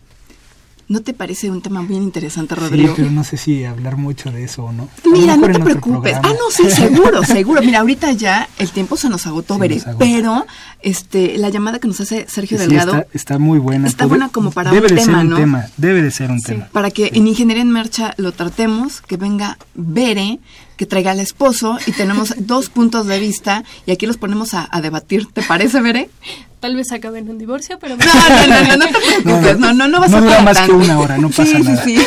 [0.88, 2.94] ¿No te parece un tema bien interesante, Sí, Rodrigo?
[2.96, 4.88] pero no sé si hablar mucho de eso o no.
[5.10, 6.12] Mira, no te preocupes.
[6.12, 6.20] programa.
[6.28, 7.62] Ah, no, sí, seguro, seguro.
[7.62, 9.80] Mira, ahorita ya el tiempo se nos agotó, Veré.
[9.98, 10.44] Pero
[10.82, 13.88] este, la llamada que nos hace Sergio Sí, Delgado, está, está muy buena.
[13.88, 15.36] está buena como para debe un de tema, ser un ¿no?
[15.36, 16.46] tema, debe de ser un Sí.
[16.46, 16.68] tema.
[16.72, 20.40] para que en Ingeniería en Marcha lo tratemos, que venga Bere,
[20.76, 24.68] que traiga al esposo y tenemos dos puntos de vista y aquí los ponemos a,
[24.70, 25.26] a debatir.
[25.32, 26.10] ¿Te parece, Bere?
[26.62, 27.96] Tal vez acabe en un divorcio, pero...
[27.96, 28.92] No, no, no, no, no te
[29.24, 31.44] preocupes, no, no, no vas No a dura para más que una hora, no pasa
[31.44, 31.84] sí, nada.
[31.84, 32.06] Sí, sí,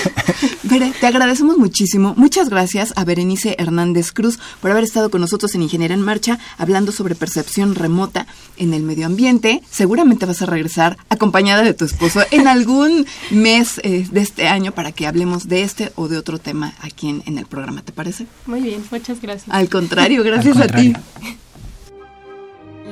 [0.64, 2.14] Bere, te agradecemos muchísimo.
[2.16, 6.40] Muchas gracias a Berenice Hernández Cruz por haber estado con nosotros en Ingeniería en Marcha
[6.58, 9.62] hablando sobre percepción remota en el medio ambiente.
[9.70, 14.72] Seguramente vas a regresar acompañada de tu esposo en algún mes eh, de este año
[14.72, 17.82] para que hablemos de este o de otro tema aquí en, en el programa.
[17.82, 18.26] ¿Te parece?
[18.46, 19.54] Muy bien, muchas gracias.
[19.54, 20.94] Al contrario, gracias Al a ti.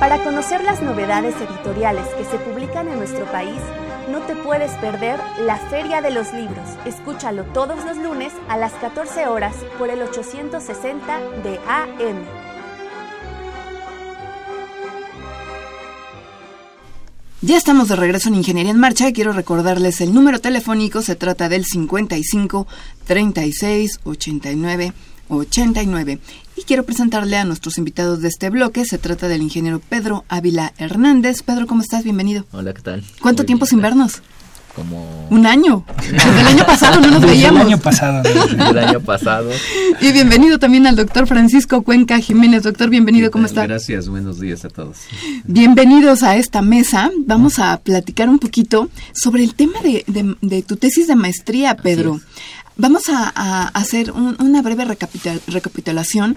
[0.00, 3.58] Para conocer las novedades editoriales que se publican en nuestro país,
[4.12, 6.68] no te puedes perder la Feria de los Libros.
[6.86, 12.48] Escúchalo todos los lunes a las 14 horas por el 860 de AM.
[17.42, 19.12] Ya estamos de regreso en Ingeniería en Marcha.
[19.12, 21.02] Quiero recordarles el número telefónico.
[21.02, 22.68] Se trata del 55
[23.04, 24.92] 36 89
[25.28, 26.18] 89.
[26.58, 28.84] Y quiero presentarle a nuestros invitados de este bloque.
[28.84, 31.42] Se trata del ingeniero Pedro Ávila Hernández.
[31.42, 32.02] Pedro, ¿cómo estás?
[32.04, 32.44] Bienvenido.
[32.52, 33.04] Hola, ¿qué tal?
[33.20, 34.22] ¿Cuánto Muy tiempo bien, sin vernos?
[34.74, 35.84] Como Un año.
[36.10, 37.66] Desde el año pasado no nos Desde el veíamos.
[37.66, 38.22] año pasado.
[38.56, 38.70] ¿no?
[38.70, 39.50] el año pasado.
[40.00, 42.62] Y bienvenido también al doctor Francisco Cuenca Jiménez.
[42.64, 43.66] Doctor, bienvenido, ¿cómo está?
[43.66, 44.98] Gracias, buenos días a todos.
[45.44, 47.10] Bienvenidos a esta mesa.
[47.26, 51.76] Vamos a platicar un poquito sobre el tema de, de- de tu tesis de maestría,
[51.76, 52.20] Pedro.
[52.80, 56.36] Vamos a, a hacer un- una breve recapitul- recapitulación.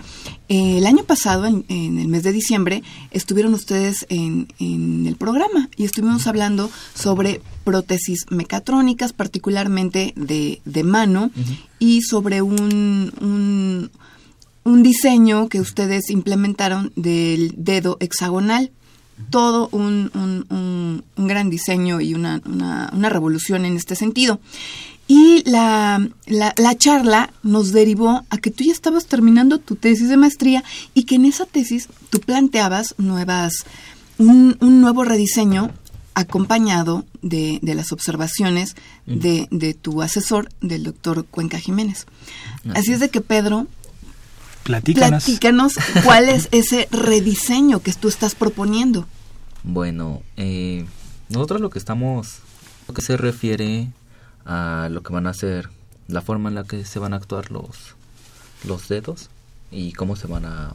[0.49, 5.15] Eh, el año pasado, en, en el mes de diciembre, estuvieron ustedes en, en el
[5.17, 11.29] programa y estuvimos hablando sobre prótesis mecatrónicas, particularmente de, de mano,
[11.77, 13.91] y sobre un, un,
[14.63, 18.71] un diseño que ustedes implementaron del dedo hexagonal.
[19.29, 24.39] Todo un, un- un- un gran diseño y una, una- una revolución en este sentido.
[25.13, 30.07] Y la, la, la charla nos derivó a que tú ya estabas terminando tu tesis
[30.07, 33.65] de maestría y que en esa tesis tú planteabas nuevas,
[34.17, 35.69] un, un nuevo rediseño
[36.13, 42.05] acompañado de, de las observaciones de, de tu asesor, del doctor Cuenca Jiménez.
[42.73, 43.67] Así es de que Pedro,
[44.63, 45.25] Platícanos.
[45.25, 45.73] platícanos
[46.05, 49.05] cuál es ese rediseño que tú estás proponiendo.
[49.63, 50.85] Bueno, eh,
[51.27, 52.37] nosotros lo que estamos,
[52.87, 53.89] lo que se refiere
[54.45, 55.69] a lo que van a ser,
[56.07, 57.95] la forma en la que se van a actuar los,
[58.67, 59.29] los dedos
[59.71, 60.73] y cómo se van a,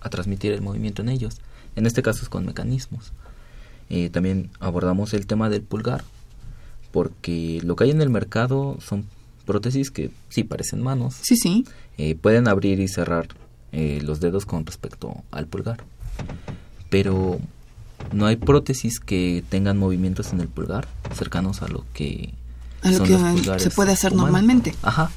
[0.00, 1.36] a transmitir el movimiento en ellos.
[1.76, 3.12] En este caso es con mecanismos.
[3.90, 6.02] Eh, también abordamos el tema del pulgar,
[6.92, 9.06] porque lo que hay en el mercado son
[9.46, 11.66] prótesis que sí parecen manos, Sí, sí.
[11.98, 13.28] eh, pueden abrir y cerrar
[13.72, 15.84] eh, los dedos con respecto al pulgar.
[16.90, 17.38] Pero
[18.12, 22.34] no hay prótesis que tengan movimientos en el pulgar cercanos a lo que,
[22.82, 24.32] A lo que se puede hacer humanos.
[24.32, 24.74] normalmente.
[24.82, 25.10] Ajá.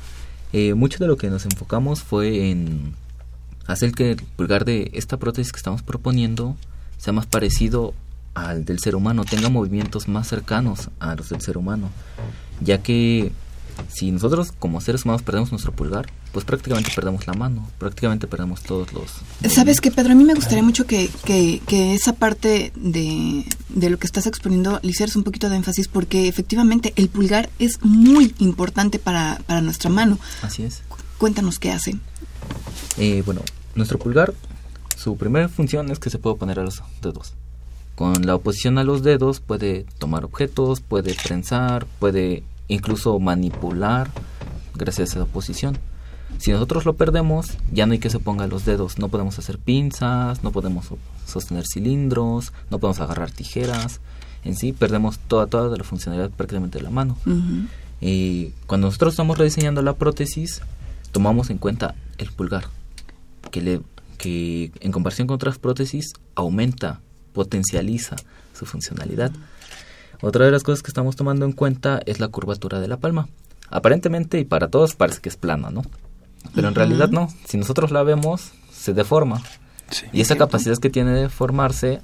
[0.54, 2.94] Eh, mucho de lo que nos enfocamos fue en
[3.68, 6.56] hacer que el pulgar de esta prótesis que estamos proponiendo
[6.98, 7.94] sea más parecido
[8.36, 11.90] al del ser humano, tenga movimientos más cercanos a los del ser humano,
[12.62, 13.32] ya que
[13.92, 18.62] si nosotros como seres humanos perdemos nuestro pulgar, pues prácticamente perdemos la mano, prácticamente perdemos
[18.62, 19.12] todos los...
[19.52, 23.90] Sabes que Pedro, a mí me gustaría mucho que, que, que esa parte de, de
[23.90, 27.84] lo que estás exponiendo le hicieras un poquito de énfasis porque efectivamente el pulgar es
[27.84, 30.18] muy importante para, para nuestra mano.
[30.42, 30.82] Así es.
[30.90, 31.96] Cu- Cuéntanos qué hace.
[32.98, 33.42] Eh, bueno,
[33.76, 34.34] nuestro pulgar,
[34.98, 37.34] su primera función es que se puede poner a los dedos.
[37.96, 44.10] Con la oposición a los dedos puede tomar objetos, puede prensar, puede incluso manipular
[44.76, 45.78] gracias a esa posición.
[46.38, 48.98] Si nosotros lo perdemos, ya no hay que se ponga los dedos.
[49.00, 54.02] No podemos hacer pinzas, no podemos so- sostener cilindros, no podemos agarrar tijeras.
[54.44, 57.18] En sí, perdemos toda, toda la funcionalidad prácticamente de la mano.
[58.02, 60.62] Y cuando nosotros estamos rediseñando la prótesis,
[61.12, 62.66] tomamos en cuenta el pulgar,
[63.52, 63.82] que, le,
[64.18, 67.00] que en comparación con otras prótesis aumenta,
[67.34, 68.18] potencializa
[68.54, 69.32] su funcionalidad.
[70.22, 73.28] Otra de las cosas que estamos tomando en cuenta es la curvatura de la palma.
[73.70, 75.84] Aparentemente y para todos parece que es plana, ¿no?
[76.54, 77.30] Pero en realidad no.
[77.46, 79.42] Si nosotros la vemos, se deforma.
[79.90, 80.06] Sí.
[80.14, 82.02] Y esa capacidad que tiene de formarse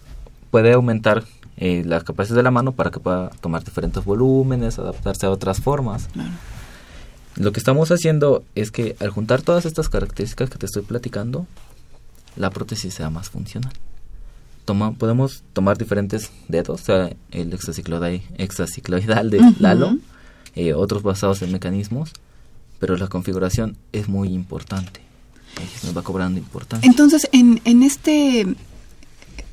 [0.49, 1.23] puede aumentar
[1.57, 5.61] eh, la capacidad de la mano para que pueda tomar diferentes volúmenes, adaptarse a otras
[5.61, 6.07] formas.
[6.13, 6.31] Claro.
[7.35, 11.47] Lo que estamos haciendo es que al juntar todas estas características que te estoy platicando,
[12.35, 13.73] la prótesis sea más funcional.
[14.65, 19.55] Toma, podemos tomar diferentes dedos, o sea, el hexacicloidal, hexacicloidal de Ujú.
[19.59, 19.97] Lalo,
[20.55, 22.11] eh, otros basados en mecanismos,
[22.79, 25.01] pero la configuración es muy importante.
[25.83, 26.87] Nos va cobrando importancia.
[26.89, 28.55] Entonces, en, en este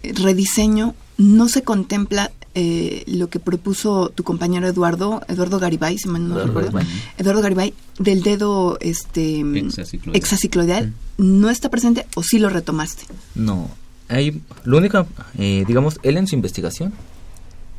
[0.03, 6.23] rediseño no se contempla eh, lo que propuso tu compañero Eduardo, Eduardo Garibay, si mal
[6.29, 6.97] no Eduardo recuerdo, Garibay.
[7.19, 10.17] Eduardo Garibay, del dedo este Hexacicloidal.
[10.17, 13.05] hexacicloidal, ¿no está presente o sí lo retomaste?
[13.35, 13.69] No,
[14.09, 15.07] hay, lo único,
[15.39, 16.93] eh, digamos, él en su investigación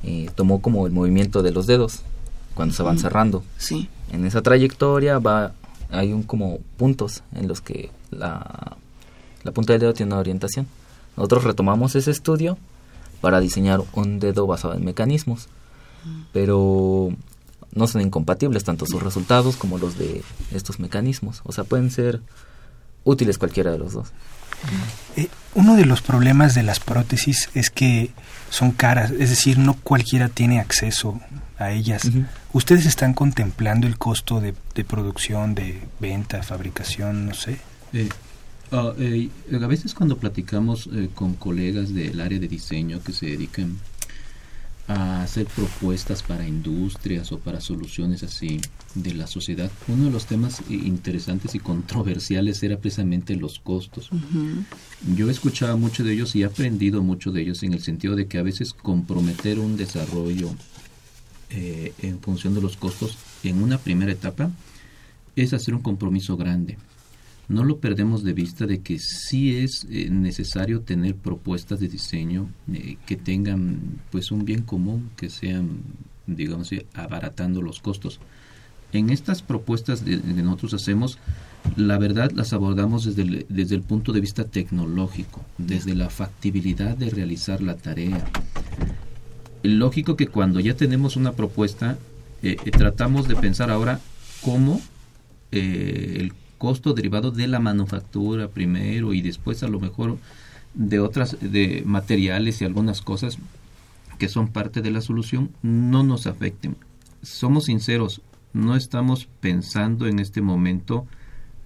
[0.03, 2.01] eh, tomó como el movimiento de los dedos
[2.53, 3.43] cuando se van cerrando.
[3.57, 3.89] Sí.
[4.11, 5.53] En esa trayectoria va,
[5.89, 8.77] hay un como puntos en los que la,
[9.43, 10.67] la punta del dedo tiene una orientación.
[11.17, 12.57] Nosotros retomamos ese estudio
[13.21, 15.47] para diseñar un dedo basado en mecanismos,
[16.32, 17.11] pero
[17.73, 21.41] no son incompatibles tanto sus resultados como los de estos mecanismos.
[21.43, 22.21] O sea, pueden ser
[23.03, 24.11] útiles cualquiera de los dos.
[25.16, 28.12] Eh, uno de los problemas de las prótesis es que
[28.49, 31.20] son caras, es decir, no cualquiera tiene acceso
[31.57, 32.10] a ellas.
[32.53, 34.53] ¿Ustedes están contemplando el costo de,
[34.84, 37.57] producción, de venta, fabricación, no sé?
[37.93, 38.10] Eh,
[38.72, 43.78] ah, eh, a veces cuando platicamos con colegas del área de diseño que se dedican
[44.90, 48.60] a hacer propuestas para industrias o para soluciones así
[48.96, 49.72] de la sociedad.
[49.88, 54.10] Uno de los temas interesantes y controversiales era precisamente los costos.
[55.16, 58.16] Yo he escuchado mucho de ellos y he aprendido mucho de ellos en el sentido
[58.16, 60.50] de que a veces comprometer un desarrollo
[61.52, 64.50] eh, en función de los costos en una primera etapa
[65.36, 66.78] es hacer un compromiso grande
[67.50, 72.47] no lo perdemos de vista de que sí es eh, necesario tener propuestas de diseño
[72.72, 75.80] eh, que tengan pues un bien común, que sean,
[76.28, 78.20] digamos, abaratando los costos.
[78.93, 81.18] En estas propuestas que nosotros hacemos,
[81.76, 86.95] la verdad las abordamos desde el, desde el punto de vista tecnológico, desde la factibilidad
[86.95, 88.26] de realizar la tarea.
[89.64, 91.97] Lógico que cuando ya tenemos una propuesta,
[92.43, 94.00] eh, tratamos de pensar ahora
[94.41, 94.80] cómo
[95.52, 100.20] el costo derivado de la manufactura primero y después a lo mejor
[100.76, 103.39] de otras de materiales y algunas cosas
[104.20, 106.76] que son parte de la solución no nos afecten.
[107.24, 108.22] Somos sinceros,
[108.53, 111.07] no estamos pensando en este momento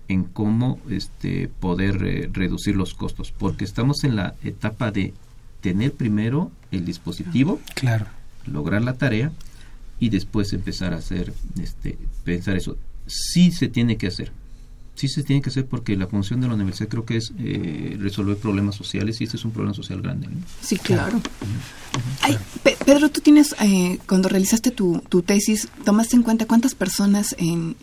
[0.07, 5.13] en cómo este poder eh, reducir los costos, porque estamos en la etapa de
[5.61, 8.05] tener primero el dispositivo, claro,
[8.45, 9.31] lograr la tarea
[9.99, 12.77] y después empezar a hacer este pensar eso.
[13.07, 14.31] Sí se tiene que hacer,
[14.95, 17.97] sí se tiene que hacer porque la función de la universidad creo que es eh,
[17.99, 20.27] resolver problemas sociales y este es un problema social grande.
[20.61, 21.19] Sí, claro.
[22.85, 27.75] Pedro, tú tienes, eh, cuando realizaste tu, tu, tesis, ¿tomaste en cuenta cuántas personas en,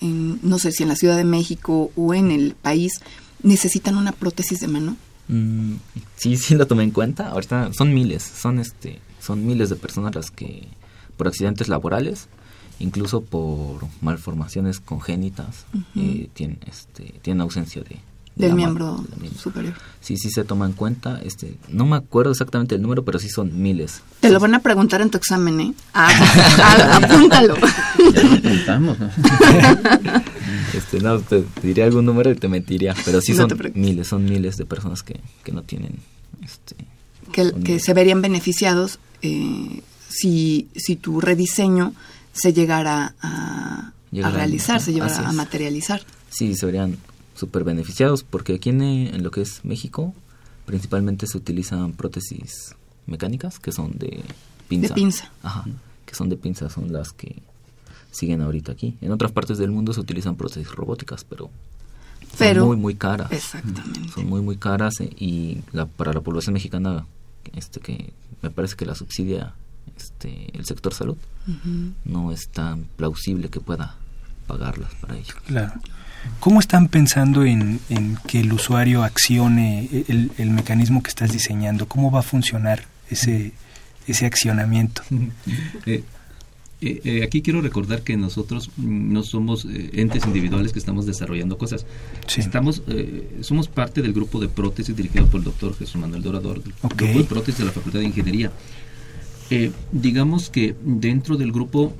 [0.42, 3.00] no sé si en la Ciudad de México o en el país
[3.42, 4.96] necesitan una prótesis de mano?
[5.28, 5.74] Mm,
[6.16, 7.28] sí, sí la tomé en cuenta.
[7.28, 10.66] Ahorita son miles, son este, son miles de personas las que
[11.16, 12.28] por accidentes laborales
[12.80, 15.66] incluso por malformaciones congénitas,
[15.96, 17.98] eh, tienen, este, tienen ausencia de,
[18.34, 19.04] del miembro,
[19.38, 19.74] superior.
[20.00, 21.20] Sí, sí se toma en cuenta.
[21.22, 24.02] Este, no me acuerdo exactamente el número, pero sí son miles.
[24.20, 25.74] Te lo van a preguntar en tu examen, ¿eh?
[25.94, 26.10] Ah,
[26.58, 27.56] ah apúntalo.
[28.66, 28.96] Ya lo
[30.74, 34.56] este, no, te diría algún número y te mentiría, pero sí son miles, son miles
[34.56, 35.98] de personas que, que no tienen...
[36.42, 36.76] Este,
[37.32, 41.92] que, que se verían beneficiados eh, si, si tu rediseño
[42.32, 46.02] se llegara a, realizar, se llegara a materializar.
[46.30, 46.96] Sí, se verían
[47.34, 50.14] súper beneficiados porque aquí en, lo que es México
[50.66, 52.76] principalmente se utilizan prótesis
[53.06, 54.22] mecánicas que son de
[54.68, 54.88] pinza.
[54.88, 55.32] De pinza.
[55.42, 55.64] Ajá,
[56.06, 57.42] que son de pinza, son las que
[58.10, 58.96] siguen ahorita aquí.
[59.00, 61.50] En otras partes del mundo se utilizan prótesis robóticas, pero,
[62.36, 63.32] son muy, muy caras.
[63.32, 64.08] Exactamente.
[64.14, 67.06] Son muy, muy caras eh, y la, para la población mexicana,
[67.54, 68.12] este que
[68.42, 69.54] me parece que la subsidia
[69.97, 71.16] este, el sector salud,
[72.05, 73.97] no es tan plausible que pueda
[74.47, 75.34] pagarlas para ello.
[75.47, 75.72] Claro.
[76.38, 77.80] ¿Cómo están pensando en,
[78.26, 81.86] que el usuario accione el, mecanismo que estás diseñando?
[81.86, 83.53] ¿Cómo va a funcionar ese,
[84.07, 85.03] ese accionamiento?
[85.86, 86.05] Eh,
[86.88, 91.84] eh, eh, aquí quiero recordar que nosotros no somos entes individuales que estamos desarrollando cosas.
[92.34, 92.82] Estamos,
[93.43, 97.18] somos parte del grupo de prótesis dirigido por el doctor Jesús Manuel Dorador, del grupo
[97.18, 98.51] de prótesis de la Facultad de Ingeniería.
[99.53, 101.92] Eh, digamos que dentro del grupo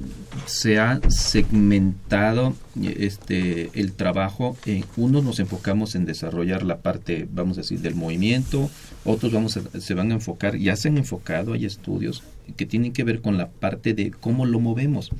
[0.46, 4.57] se ha segmentado este el trabajo.
[4.66, 8.70] Eh, unos nos enfocamos en desarrollar la parte, vamos a decir, del movimiento,
[9.05, 12.22] otros vamos se van a enfocar, ya se han enfocado, hay estudios
[12.57, 15.11] que tienen que ver con la parte de cómo lo movemos.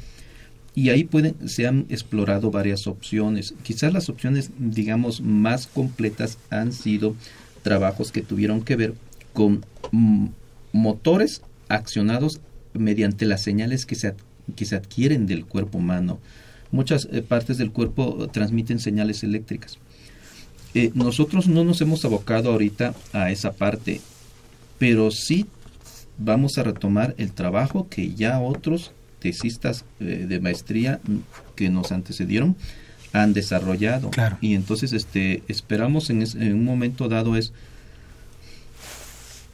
[0.73, 3.55] Y ahí pueden, se han explorado varias opciones.
[3.65, 7.17] Quizás las opciones, digamos, más completas han sido
[7.63, 8.95] trabajos que tuvieron que ver
[9.33, 9.65] con
[10.73, 12.41] motores accionados
[12.75, 14.15] mediante las señales que se,
[14.55, 16.19] que se adquieren del cuerpo humano.
[16.71, 19.79] Muchas eh, partes del cuerpo transmiten señales eléctricas.
[20.75, 24.01] Eh, nosotros no nos hemos abocado ahorita a esa parte,
[24.79, 25.47] pero sí
[26.19, 31.01] vamos a retomar el trabajo que ya otros tesistas eh, de maestría
[31.57, 32.57] que nos antecedieron
[33.13, 34.11] han desarrollado.
[34.41, 37.53] Y entonces este, esperamos en, en un momento dado es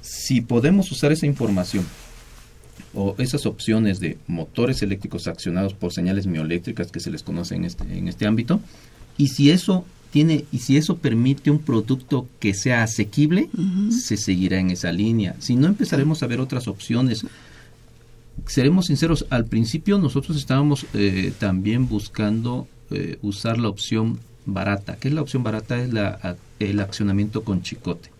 [0.02, 1.86] si podemos usar esa información
[2.96, 7.64] o esas opciones de motores eléctricos accionados por señales mioeléctricas que se les conoce en
[7.64, 8.60] este, en este ámbito,
[9.18, 13.50] y si eso tiene, y si eso permite un producto que sea asequible,
[13.90, 15.36] se seguirá en esa línea.
[15.40, 17.26] Si no, empezaremos a ver otras opciones.
[18.46, 24.96] Seremos sinceros, al principio nosotros estábamos eh, también buscando eh, usar la opción barata.
[24.96, 25.82] ¿Qué es la opción barata?
[25.82, 28.10] Es la, el accionamiento con chicote.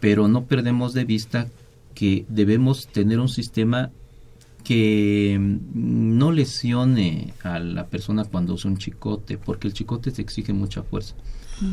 [0.00, 1.48] pero no perdemos de vista
[1.94, 3.90] que debemos tener un sistema
[4.64, 10.22] que mm, no lesione a la persona cuando usa un chicote, porque el chicote te
[10.22, 11.14] exige mucha fuerza.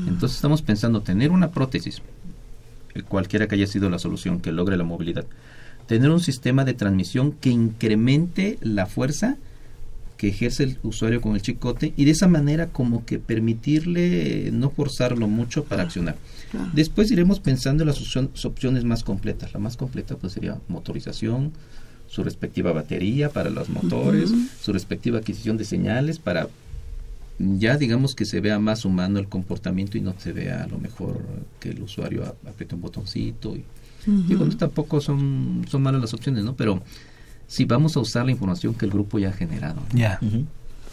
[0.07, 2.01] Entonces estamos pensando tener una prótesis,
[2.93, 5.25] eh, cualquiera que haya sido la solución que logre la movilidad,
[5.87, 9.37] tener un sistema de transmisión que incremente la fuerza
[10.19, 14.51] que ejerce el usuario con el chicote y de esa manera como que permitirle eh,
[14.51, 16.17] no forzarlo mucho para accionar.
[16.73, 19.53] Después iremos pensando en las opciones más completas.
[19.53, 21.53] La más completa pues sería motorización,
[22.07, 24.29] su respectiva batería para los motores,
[24.61, 26.49] su respectiva adquisición de señales para
[27.37, 30.79] ya digamos que se vea más humano el comportamiento y no se vea a lo
[30.79, 31.21] mejor
[31.61, 33.63] que el usuario apriete un botoncito y
[34.27, 36.83] digo tampoco son son malas las opciones no pero
[37.49, 40.17] si vamos a usar la información que el grupo ya ha generado ya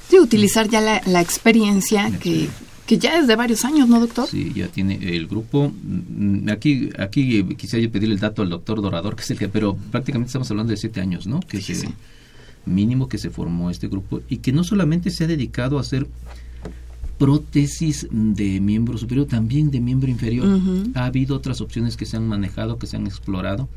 [0.09, 2.49] sí utilizar ya la, experiencia que
[2.87, 4.29] que ya es de varios años, ¿no, doctor?
[4.29, 5.73] Sí, ya tiene el grupo.
[5.83, 9.77] Mm, aquí aquí quisiera pedirle el dato al doctor Dorador, que es el que, pero
[9.91, 11.41] prácticamente estamos hablando de siete años, ¿no?
[11.41, 11.85] Que es
[12.65, 16.07] mínimo que se formó este grupo y que no solamente se ha dedicado a hacer
[17.19, 20.47] prótesis de miembro superior, también de miembro inferior.
[20.95, 23.69] Ha habido otras opciones que se han manejado, que se han explorado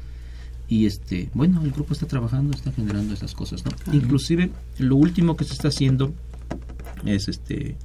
[0.69, 3.71] y este, bueno, el grupo está trabajando, está generando esas cosas, ¿no?
[3.91, 6.13] Inclusive lo último que se está haciendo
[7.05, 7.75] es este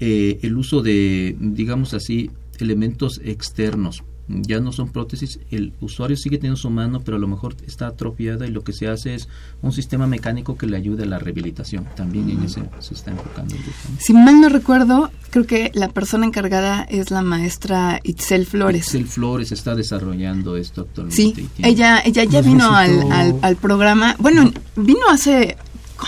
[0.00, 4.02] eh, el uso de, digamos así, elementos externos.
[4.28, 7.86] Ya no son prótesis, el usuario sigue teniendo su mano, pero a lo mejor está
[7.86, 9.28] atrofiada y lo que se hace es
[9.62, 11.86] un sistema mecánico que le ayude a la rehabilitación.
[11.96, 13.54] También en ese se está enfocando.
[13.98, 18.88] Si mal no recuerdo, creo que la persona encargada es la maestra Itzel Flores.
[18.88, 21.16] Itzel Flores está desarrollando esto actualmente.
[21.16, 24.14] Sí, ella, ella ya vino al, al, programa.
[24.18, 25.56] Bueno, vino hace...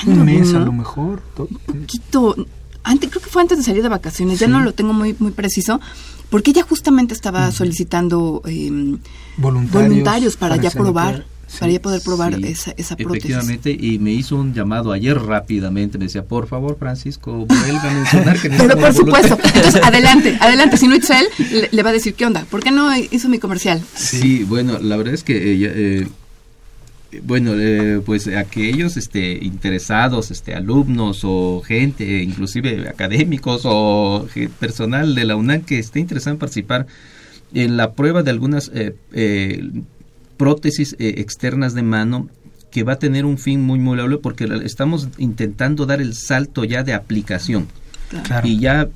[0.07, 1.23] Un mes a lo mejor.
[1.37, 2.37] Un poquito
[2.83, 5.33] antes, creo que fue antes de salir de vacaciones, ya no lo tengo muy, muy
[5.33, 5.81] preciso,
[6.31, 8.99] porque ella justamente estaba solicitando em,
[9.37, 11.27] voluntarios, para, ya probar.
[11.59, 13.31] para ya poder probar esa, esa prótesis.
[13.31, 17.95] Efectivamente, y me hizo un llamado ayer rápidamente, me decía, por favor, Francisco, vuelva a
[17.95, 21.93] mencionar que Pero por supuesto, entonces adelante, adelante, si no Itzel le, le, va a
[21.93, 22.47] decir, ¿qué onda?
[22.49, 23.83] ¿Por qué no hizo mi comercial?
[23.95, 26.07] Sí, bueno, la verdad es que ella, eh,
[27.23, 34.27] bueno, eh, pues aquellos este, interesados, este, alumnos o gente, inclusive académicos o
[34.59, 36.87] personal de la UNAM que esté interesado en participar
[37.53, 39.71] en la prueba de algunas eh, eh,
[40.37, 42.29] prótesis externas de mano
[42.71, 46.65] que va a tener un fin muy muy loable porque estamos intentando dar el salto
[46.65, 47.67] ya de aplicación.
[48.45, 48.89] Y ya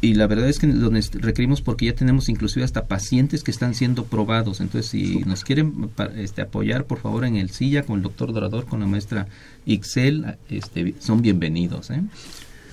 [0.00, 3.74] y la verdad es que lo requerimos porque ya tenemos inclusive hasta pacientes que están
[3.74, 4.60] siendo probados.
[4.60, 8.66] Entonces, si nos quieren este, apoyar, por favor, en el SILLA con el doctor Dorador,
[8.66, 9.26] con la maestra
[9.66, 11.90] Ixel, este, son bienvenidos.
[11.90, 12.02] ¿eh?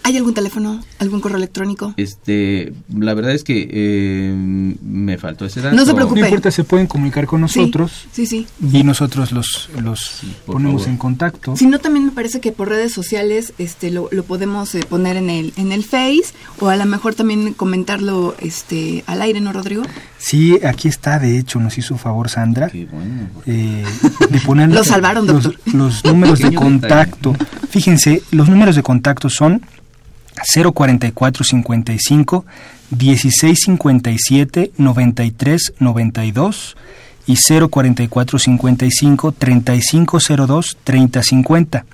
[0.06, 1.96] ¿Hay algún teléfono, algún correo electrónico?
[1.98, 5.76] Este, la verdad es que eh, me faltó ese dato.
[5.76, 6.20] No se preocupe.
[6.20, 8.06] No importa, se pueden comunicar con nosotros.
[8.12, 8.46] Sí, sí.
[8.72, 11.56] Y nosotros los, los ponemos en contacto.
[11.58, 15.18] Si no, también me parece que por redes sociales este, lo, lo podemos eh, poner
[15.18, 19.54] en el, en el Face o a lo mejor también comentarlo este, al aire, ¿no,
[19.54, 19.82] Rodrigo?
[20.20, 22.70] Sí, aquí está, de hecho, nos hizo favor Sandra.
[22.70, 23.28] Qué bueno.
[23.48, 23.84] Eh,
[24.30, 25.56] de poner lo salvaron, doctor.
[25.74, 27.36] Los, números de contacto.
[27.72, 29.64] Fíjense, los números de contacto son
[30.54, 32.46] 04455
[32.92, 36.78] 1657 93 92
[37.28, 41.86] y 04455 3502 3050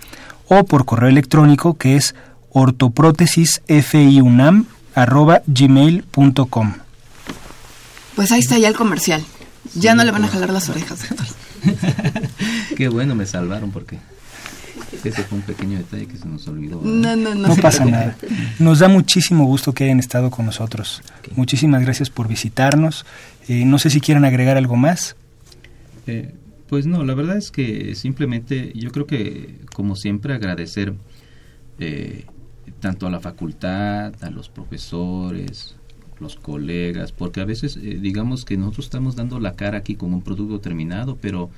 [0.48, 2.16] o por correo electrónico que es
[2.52, 6.74] ortoprótesisfiunam arroba gmail.com
[8.16, 9.24] Pues ahí está ya el comercial.
[9.76, 11.00] Ya no le van a jalar las orejas.
[12.76, 13.98] Qué bueno, me salvaron porque
[15.04, 16.82] ese fue un pequeño detalle que se nos olvidó.
[16.82, 17.48] No, no, no.
[17.48, 18.16] No pasa nada.
[18.60, 21.02] Nos da muchísimo gusto que hayan estado con nosotros.
[21.36, 23.06] Muchísimas gracias por visitarnos.
[23.48, 25.16] Eh, no sé si quieren agregar algo más.
[26.08, 26.34] Eh,
[26.68, 30.94] pues no, la verdad es que simplemente yo creo que, como siempre, agradecer
[31.80, 32.26] eh,
[32.80, 35.76] tanto a la facultad, a los profesores,
[36.20, 40.22] los colegas, porque a veces digamos que nosotros estamos dando la cara aquí con un
[40.22, 41.50] producto terminado, pero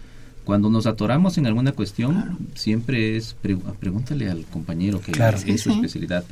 [0.44, 3.36] cuando nos atoramos en alguna cuestión, siempre es
[3.80, 5.12] pregúntale al compañero que
[5.48, 6.24] es su especialidad.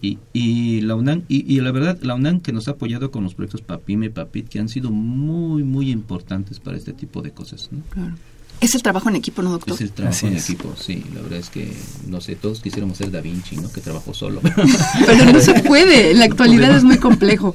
[0.00, 3.34] Y, y la UNAM, y, la verdad, la UNAM que nos ha apoyado con los
[3.34, 7.70] proyectos PAPIME, PAPIT, que han sido muy, muy importantes para este tipo de cosas.
[8.60, 9.74] Es el trabajo en equipo, ¿no, doctor?
[9.74, 11.04] Es el trabajo en equipo, sí.
[11.14, 11.72] La verdad es que,
[12.08, 13.70] no sé, todos quisiéramos ser Da Vinci, ¿no?
[13.70, 14.40] Que trabajó solo.
[15.06, 17.54] Pero no se puede, en la actualidad es muy complejo.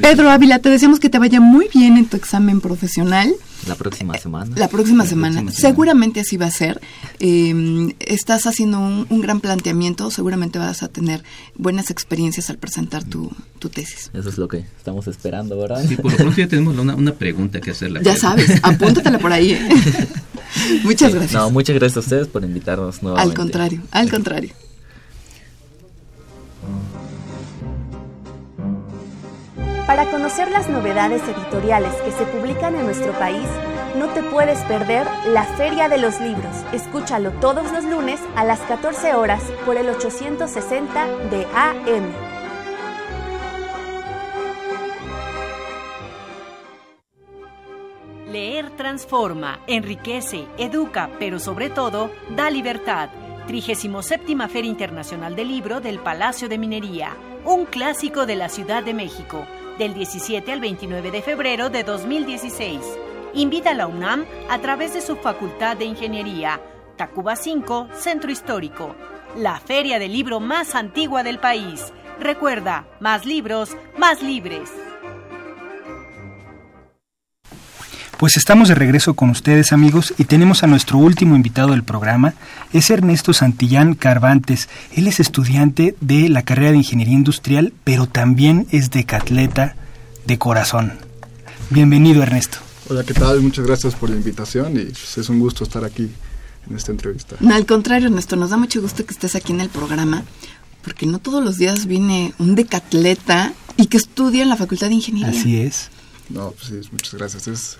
[0.00, 3.34] Pedro Ávila, te deseamos que te vaya muy bien en tu examen profesional
[3.66, 4.54] la próxima semana.
[4.56, 5.50] La próxima, semana.
[5.52, 6.80] Seguramente así va a ser.
[7.20, 11.22] Eh, estás haciendo un, gran planteamiento, seguramente vas a tener
[11.56, 13.30] buenas experiencias al presentar tu,
[13.72, 14.10] tesis.
[14.12, 15.84] Eso es lo que estamos esperando, ¿verdad?
[15.86, 18.00] Sí, por lo pronto ya tenemos una, pregunta que hacerle.
[18.02, 19.52] Ya sabes, apúntatela por ahí.
[19.52, 19.68] ¿eh?
[20.84, 21.34] muchas gracias.
[21.34, 23.30] No, muchas gracias a ustedes por invitarnos nuevamente.
[23.30, 24.52] Al contrario, al contrario.
[29.86, 33.48] Para conocer las novedades editoriales que se publican en nuestro país,
[33.98, 36.54] no te puedes perder la Feria de los Libros.
[36.72, 42.12] Escúchalo todos los lunes a las 14 horas por el 860 de AM.
[48.30, 53.10] Leer transforma, enriquece, educa, pero sobre todo da libertad.
[53.48, 58.94] 37 Feria Internacional del Libro del Palacio de Minería, un clásico de la Ciudad de
[58.94, 59.44] México
[59.78, 62.80] del 17 al 29 de febrero de 2016.
[63.34, 66.60] Invita a la UNAM a través de su Facultad de Ingeniería,
[66.96, 68.94] Tacuba 5, Centro Histórico,
[69.36, 71.92] la feria del libro más antigua del país.
[72.20, 74.70] Recuerda, más libros, más libres.
[78.22, 82.34] Pues estamos de regreso con ustedes amigos y tenemos a nuestro último invitado del programa,
[82.72, 84.68] es Ernesto Santillán Carvantes.
[84.92, 89.74] Él es estudiante de la carrera de Ingeniería Industrial, pero también es decatleta
[90.24, 90.92] de corazón.
[91.70, 92.58] Bienvenido Ernesto.
[92.88, 93.40] Hola, ¿qué tal?
[93.40, 96.08] Muchas gracias por la invitación y pues, es un gusto estar aquí
[96.70, 97.34] en esta entrevista.
[97.52, 100.22] al contrario Ernesto, nos da mucho gusto que estés aquí en el programa
[100.84, 104.94] porque no todos los días viene un decatleta y que estudia en la Facultad de
[104.94, 105.40] Ingeniería.
[105.40, 105.90] Así es.
[106.28, 107.48] No, pues sí, muchas gracias.
[107.48, 107.78] Es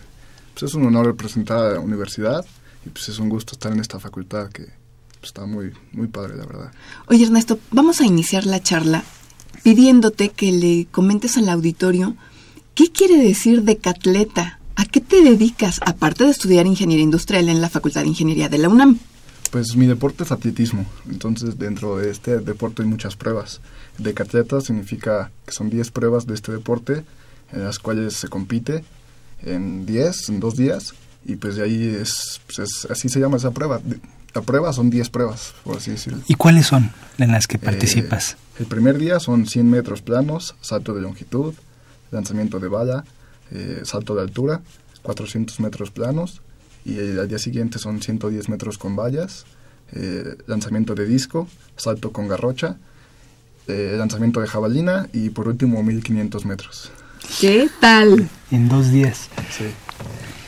[0.52, 2.44] pues es un honor representar a la universidad
[2.84, 4.64] y pues es un gusto estar en esta facultad que
[5.20, 6.72] pues, está muy, muy padre, la verdad.
[7.06, 9.04] Oye, Ernesto, vamos a iniciar la charla
[9.62, 12.16] pidiéndote que le comentes al auditorio
[12.74, 14.58] qué quiere decir decatleta.
[14.74, 18.56] ¿A qué te dedicas, aparte de estudiar ingeniería industrial en la Facultad de Ingeniería de
[18.56, 18.98] la UNAM?
[19.50, 23.60] Pues mi deporte es atletismo, entonces dentro de este deporte hay muchas pruebas.
[23.98, 27.04] Decatleta significa que son 10 pruebas de este deporte
[27.52, 28.82] en las cuales se compite
[29.44, 33.50] en 10, en dos días, y pues de ahí es, pues así se llama esa
[33.50, 33.80] prueba.
[34.34, 36.20] La prueba son 10 pruebas, por así decirlo.
[36.26, 38.32] ¿Y cuáles son en las que participas?
[38.32, 41.54] Eh, el primer día son 100 metros planos, salto de longitud,
[42.10, 43.04] lanzamiento de bala,
[43.50, 44.62] eh, salto de altura,
[45.02, 46.40] 400 metros planos,
[46.84, 49.44] y al día siguiente son 110 metros con vallas,
[49.92, 52.78] eh, lanzamiento de disco, salto con garrocha,
[53.68, 56.90] lanzamiento de jabalina y por último 1500 metros.
[57.40, 58.28] ¿Qué tal?
[58.50, 59.28] En dos días.
[59.56, 59.64] Sí.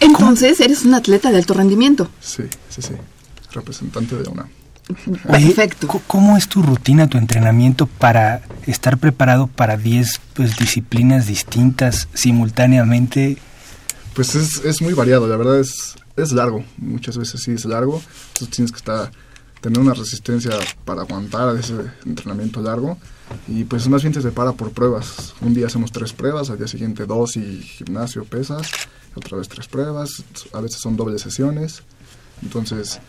[0.00, 2.08] Entonces, eres un atleta de alto rendimiento.
[2.20, 2.94] Sí, sí, sí.
[3.52, 4.48] Representante de una.
[5.26, 5.88] Perfecto.
[6.06, 13.38] ¿Cómo es tu rutina, tu entrenamiento para estar preparado para 10 pues, disciplinas distintas simultáneamente?
[14.14, 16.64] Pues es, es muy variado, la verdad es, es largo.
[16.76, 18.02] Muchas veces sí es largo.
[18.34, 19.10] Entonces tienes que estar,
[19.64, 20.50] tener una resistencia
[20.84, 22.98] para aguantar ese entrenamiento largo
[23.48, 25.32] y pues más bien se separa por pruebas.
[25.40, 28.70] Un día hacemos tres pruebas, al día siguiente dos y gimnasio, pesas,
[29.14, 31.82] otra vez tres pruebas, a veces son dobles sesiones.
[32.42, 33.00] Entonces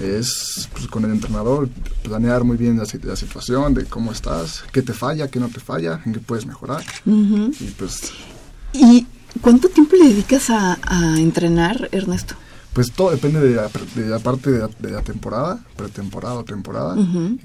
[0.00, 1.68] es pues, con el entrenador
[2.02, 6.00] planear muy bien la, situación de cómo estás, qué te falla, qué no te falla,
[6.04, 6.82] en qué puedes mejorar.
[7.06, 8.10] Y pues...
[8.72, 9.06] ¿Y
[9.40, 10.80] cuánto tiempo le dedicas a
[11.16, 12.34] entrenar, Ernesto?
[12.72, 16.96] Pues todo depende de la, parte de la, temporada, pretemporada o temporada.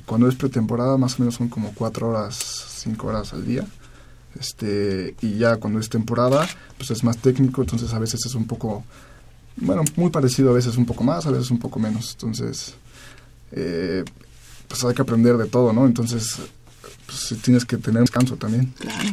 [0.05, 2.37] Cuando es pretemporada más o menos son como cuatro horas,
[2.77, 3.65] cinco horas al día.
[4.39, 6.47] Este, y ya cuando es temporada,
[6.77, 8.83] pues es más técnico, entonces a veces es un poco,
[9.57, 12.11] bueno, muy parecido, a veces un poco más, a veces un poco menos.
[12.13, 12.75] Entonces,
[13.51, 14.05] eh,
[14.67, 15.85] pues hay que aprender de todo, ¿no?
[15.85, 16.37] Entonces,
[17.05, 18.73] pues tienes que tener descanso también.
[18.79, 19.09] Claro.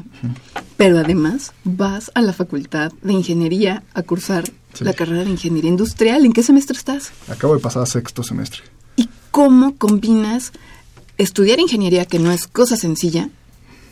[0.77, 4.45] Pero además vas a la facultad de ingeniería a cursar
[4.81, 6.25] la carrera de ingeniería industrial.
[6.25, 7.12] ¿En qué semestre estás?
[7.29, 8.62] Acabo de pasar a sexto semestre.
[8.97, 10.53] ¿Y cómo combinas
[11.18, 13.29] estudiar ingeniería, que no es cosa sencilla,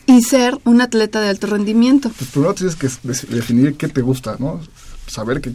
[0.05, 2.11] y ser un atleta de alto rendimiento?
[2.17, 2.89] Pues primero tienes que
[3.29, 4.61] definir qué te gusta, ¿no?
[5.07, 5.51] Saber que,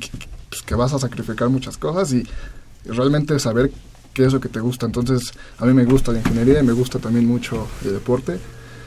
[0.48, 2.26] pues, que, vas a sacrificar muchas cosas y
[2.84, 3.70] realmente saber
[4.14, 4.86] qué es lo que te gusta.
[4.86, 8.38] Entonces, a mí me gusta la ingeniería y me gusta también mucho el deporte.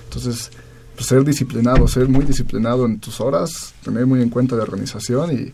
[0.06, 0.52] Entonces,
[0.96, 5.32] pues, ser disciplinado, ser muy disciplinado en tus horas, tener muy en cuenta la organización
[5.32, 5.54] y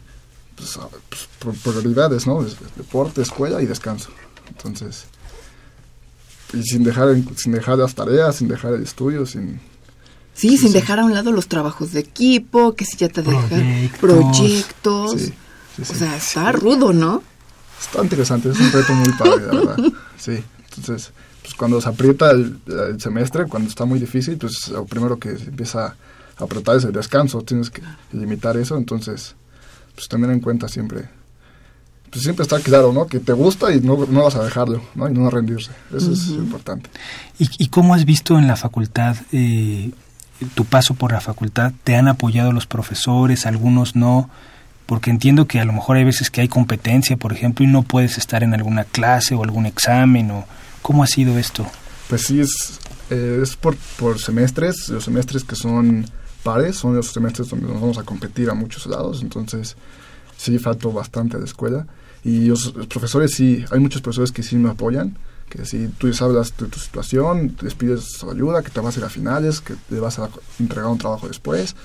[0.57, 0.79] pues,
[1.39, 2.43] pues prioridades, ¿no?
[2.75, 4.09] Deporte, escuela y descanso.
[4.49, 5.05] Entonces,
[6.53, 9.59] y sin dejar, sin dejar las tareas, sin dejar el estudio, sin...
[10.33, 13.91] Sí, sin dejar a un lado los trabajos de equipo, que si ya te dejan
[13.99, 15.15] proyectos.
[15.81, 17.23] o sea, está rudo, ¿no?
[17.79, 19.77] Está interesante, es un reto muy padre, la verdad.
[20.17, 21.11] Sí, entonces,
[21.43, 25.29] pues cuando se aprieta el, el, semestre, cuando está muy difícil, pues lo primero que
[25.29, 25.95] empieza
[26.37, 27.83] a apretar es el descanso, tienes que
[28.13, 29.35] limitar eso, entonces
[29.97, 31.09] pues tener en cuenta siempre
[32.11, 33.07] pues siempre está claro, ¿no?
[33.07, 35.09] Que te gusta y no, no vas a dejarlo, ¿no?
[35.09, 35.71] Y no rendirse.
[35.93, 36.89] Eso es importante.
[37.37, 39.91] ¿Y, ¿Y, cómo has visto en la facultad, eh,
[40.55, 41.73] tu paso por la facultad?
[41.83, 44.29] ¿Te han apoyado los profesores, algunos no?
[44.85, 47.83] Porque entiendo que a lo mejor hay veces que hay competencia, por ejemplo, y no
[47.83, 50.31] puedes estar en alguna clase o algún examen.
[50.31, 50.45] o
[50.81, 51.67] ¿Cómo ha sido esto?
[52.07, 52.79] Pues sí, es,
[53.09, 54.87] eh, es por, por semestres.
[54.87, 56.05] Los semestres que son
[56.47, 59.21] pares son los semestres donde nos vamos a competir a muchos lados.
[59.21, 59.75] Entonces
[60.37, 61.85] sí faltó bastante a la escuela.
[62.23, 65.17] Y los, profesores sí, hay muchos profesores que sí me apoyan,
[65.49, 69.05] que si tú sabes de tu situación, les pides ayuda, que te vas a ir
[69.05, 71.75] a finales, que te vas a entregar un trabajo después.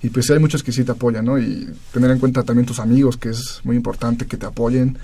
[0.00, 1.36] Y pues hay muchos que sí te apoyan, ¿no?
[1.36, 4.96] Y tener en cuenta también tus amigos, que es muy importante que te apoyen,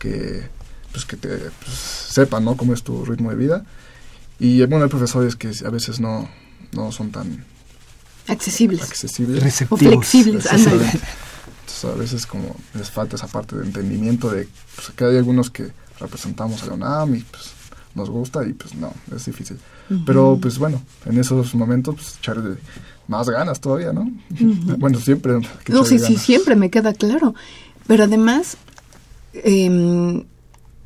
[0.00, 0.42] que
[0.90, 1.78] pues que te pues,
[2.10, 2.56] sepan, ¿no?
[2.56, 3.64] Cómo es tu ritmo de vida.
[4.40, 6.28] Y bueno, hay profesores que a veces no,
[6.72, 7.44] no son tan
[8.28, 9.62] accesibles, accesibles.
[9.68, 10.46] o flexibles.
[10.46, 15.50] Entonces a veces como les falta esa parte de entendimiento de pues, que hay algunos
[15.50, 17.52] que representamos a la UNAM y pues
[17.94, 19.58] nos gusta y pues no, es difícil.
[20.04, 22.58] Pero pues bueno, en esos momentos pues echarle
[23.06, 24.10] más ganas todavía, ¿no?
[24.78, 25.40] bueno, siempre.
[25.68, 27.34] No, sí, sí, siempre me queda claro.
[27.86, 28.58] Pero además,
[29.32, 30.24] eh,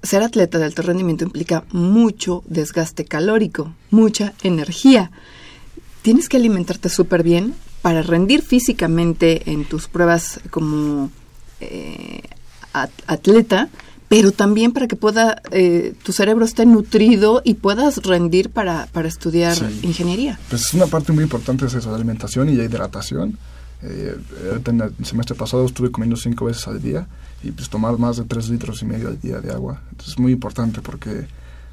[0.03, 5.11] ser atleta de alto rendimiento implica mucho desgaste calórico, mucha energía.
[6.03, 11.11] Tienes que alimentarte súper bien para rendir físicamente en tus pruebas como
[11.61, 12.23] eh,
[12.73, 13.69] atleta,
[14.09, 19.09] pero también para que pueda eh, tu cerebro esté nutrido y puedas rendir para, para
[19.09, 20.39] estudiar ingeniería.
[20.51, 23.39] Pues es una parte muy importante de esa alimentación y la hidratación.
[23.83, 24.17] Eh,
[24.67, 27.07] en el semestre pasado estuve comiendo cinco veces al día
[27.43, 29.81] y pues tomar más de tres litros y medio al día de agua.
[29.91, 31.27] Entonces es muy importante porque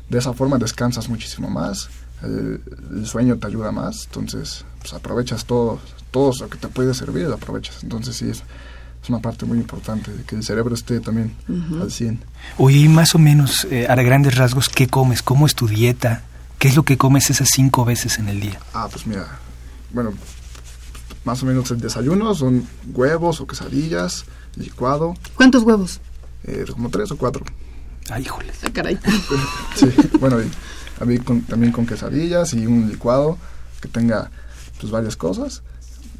[0.10, 1.90] de esa forma descansas muchísimo más,
[2.24, 2.62] el,
[2.92, 5.80] el sueño te ayuda más, entonces pues aprovechas todo,
[6.12, 7.84] todo lo que te puede servir, lo aprovechas.
[7.84, 8.44] Entonces sí, es,
[9.02, 11.36] es una parte muy importante, de que el cerebro esté también
[11.82, 12.24] al 100.
[12.58, 15.22] Oye, más o menos, eh, a grandes rasgos, ¿qué comes?
[15.22, 16.24] ¿Cómo es tu dieta?
[16.58, 18.60] ¿Qué es lo que comes esas cinco veces en el día?
[18.74, 19.26] Ah, pues mira,
[19.94, 20.12] bueno,
[21.24, 25.16] más o menos el desayuno son huevos o quesadillas, licuado.
[25.36, 26.02] ¿Cuántos huevos?
[26.44, 27.46] Eh, como tres o cuatro.
[28.10, 28.52] Ay, híjole.
[28.64, 28.98] Ah, caray.
[29.76, 29.86] sí,
[30.20, 30.38] bueno,
[31.00, 33.38] a mí también con quesadillas y un licuado
[33.82, 34.30] que tenga
[34.80, 35.62] pues varias cosas.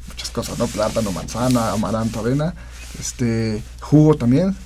[0.08, 0.66] Muchas cosas, ¿no?
[0.66, 2.54] Plátano, manzana, amaranto, avena,
[2.98, 4.56] este, jugo también,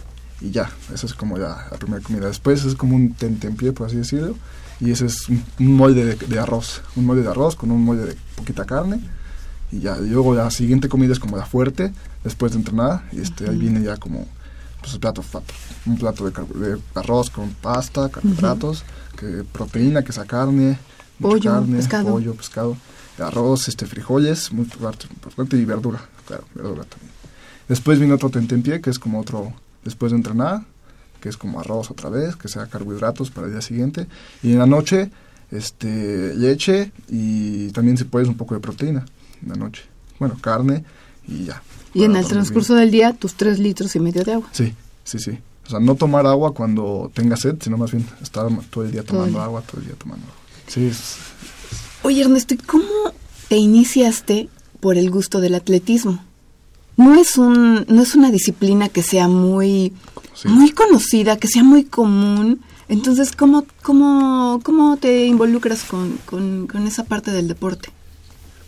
[0.40, 2.26] y ya, eso es como ya la primera comida.
[2.26, 4.36] Después es como un tentempié, por así decirlo,
[4.80, 8.16] y ese es un, molde de, arroz, un molde de arroz con un molde de
[8.36, 9.00] poquita carne,
[9.70, 11.92] y ya, y luego la siguiente comida es como la fuerte,
[12.22, 14.26] después de entrenar, y este, ahí viene ya como
[14.84, 15.22] pues, el plato
[15.86, 18.84] un plato de, arroz con pasta, carbohidratos,
[19.16, 20.78] que proteína, que sea carne,
[21.20, 22.10] pollo, carne, pescado.
[22.10, 22.76] pollo, pescado
[23.22, 27.12] arroz, este, frijoles, muy importante, y verdura, claro, verdura también.
[27.68, 29.52] Después viene otro tentempié, que es como otro,
[29.84, 30.64] después de entrenar,
[31.20, 34.06] que es como arroz otra vez, que sea carbohidratos para el día siguiente.
[34.42, 35.10] Y en la noche,
[35.50, 39.06] este, leche y también si puedes un poco de proteína
[39.42, 39.84] en la noche.
[40.18, 40.84] Bueno, carne
[41.26, 41.62] y ya.
[41.94, 44.48] Y en el transcurso del día, tus tres litros y medio de agua.
[44.52, 44.74] Sí,
[45.04, 45.38] sí, sí.
[45.66, 49.04] O sea, no tomar agua cuando tengas sed, sino más bien estar todo el día
[49.04, 50.36] tomando agua, todo el día tomando agua.
[50.66, 51.16] Sí, es,
[52.04, 52.84] Oye, Ernesto, cómo
[53.48, 56.22] te iniciaste por el gusto del atletismo?
[56.98, 59.94] No es, un, no es una disciplina que sea muy,
[60.44, 62.60] muy conocida, que sea muy común.
[62.90, 67.88] Entonces, ¿cómo, cómo, cómo te involucras con, con, esa parte del deporte?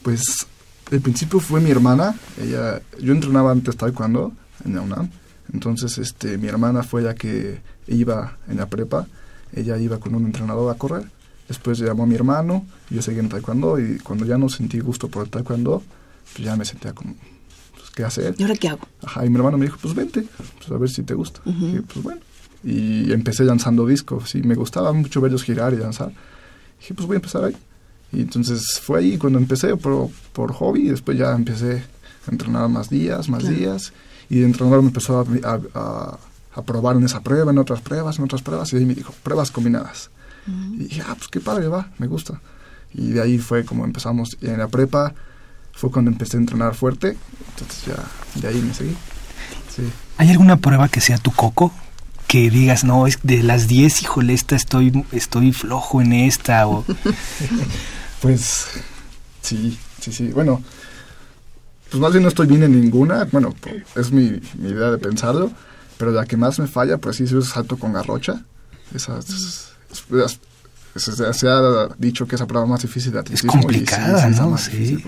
[0.02, 0.46] Pues,
[0.90, 2.14] el principio fue mi hermana.
[2.40, 4.32] Ella, yo entrenaba antes taekwondo
[4.64, 5.10] en la UNAM.
[5.52, 9.06] Entonces, este, mi hermana fue la que iba en la prepa.
[9.52, 11.10] Ella iba con un entrenador a correr.
[11.48, 15.08] Después llamó a mi hermano, yo seguí en taekwondo y cuando ya no sentí gusto
[15.08, 15.82] por el taekwondo,
[16.32, 17.14] pues ya me sentía como,
[17.74, 18.34] pues, ¿qué hacer?
[18.36, 18.88] ¿Y ahora qué hago?
[19.02, 20.26] Ajá, y mi hermano me dijo, pues vente,
[20.58, 21.40] pues a ver si te gusta.
[21.44, 22.20] Y pues bueno,
[22.64, 26.10] y empecé lanzando discos, y me gustaba mucho verlos girar y lanzar.
[26.10, 27.56] Y dije, pues voy a empezar ahí.
[28.12, 31.84] Y entonces fue ahí cuando empecé por, por hobby, y después ya empecé
[32.26, 33.92] a entrenar más días, más días,
[34.28, 36.18] y de entrenador me empezó a, a,
[36.54, 39.14] a probar en esa prueba, en otras pruebas, en otras pruebas, y ahí me dijo,
[39.22, 40.10] pruebas combinadas.
[40.46, 42.40] Y dije, ah, pues qué padre, va, me gusta.
[42.94, 44.38] Y de ahí fue como empezamos.
[44.40, 45.12] Y en la prepa
[45.72, 47.16] fue cuando empecé a entrenar fuerte.
[47.50, 48.96] Entonces ya de ahí me seguí.
[49.74, 49.82] Sí.
[50.18, 51.72] ¿Hay alguna prueba que sea tu coco?
[52.26, 56.66] Que digas, no, es de las 10, híjole, esta estoy, estoy flojo en esta.
[56.68, 56.84] O...
[58.20, 58.66] pues
[59.42, 60.28] sí, sí, sí.
[60.28, 60.62] Bueno,
[61.90, 63.24] pues más bien no estoy bien en ninguna.
[63.24, 63.54] Bueno,
[63.94, 65.50] es mi, mi idea de pensarlo.
[65.98, 68.42] Pero la que más me falla, pues sí, es salto con garrocha.
[68.94, 69.20] Esa
[70.96, 73.52] se, ha dicho que es la prueba más difícil de atletismo.
[73.52, 74.58] Es complicada, ¿no?
[74.58, 75.02] Sí.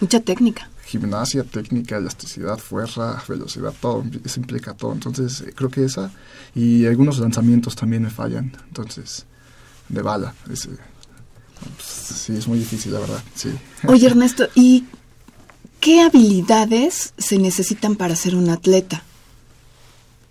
[0.00, 0.68] Mucha técnica.
[0.84, 4.92] Gimnasia, técnica, elasticidad, fuerza, velocidad, todo, eso implica todo.
[4.92, 6.10] Entonces, eh, creo que esa
[6.54, 8.52] y algunos lanzamientos también me fallan.
[8.68, 9.26] Entonces,
[9.88, 10.34] de bala.
[10.50, 10.70] Ese,
[11.60, 13.22] pues, sí, es muy difícil, la verdad.
[13.34, 13.50] Sí.
[13.88, 14.84] Oye, Ernesto, ¿y
[15.80, 19.02] qué habilidades se necesitan para ser un atleta?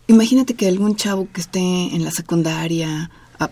[0.08, 3.10] Imagínate que algún chavo que esté en la secundaria,
[3.40, 3.50] a-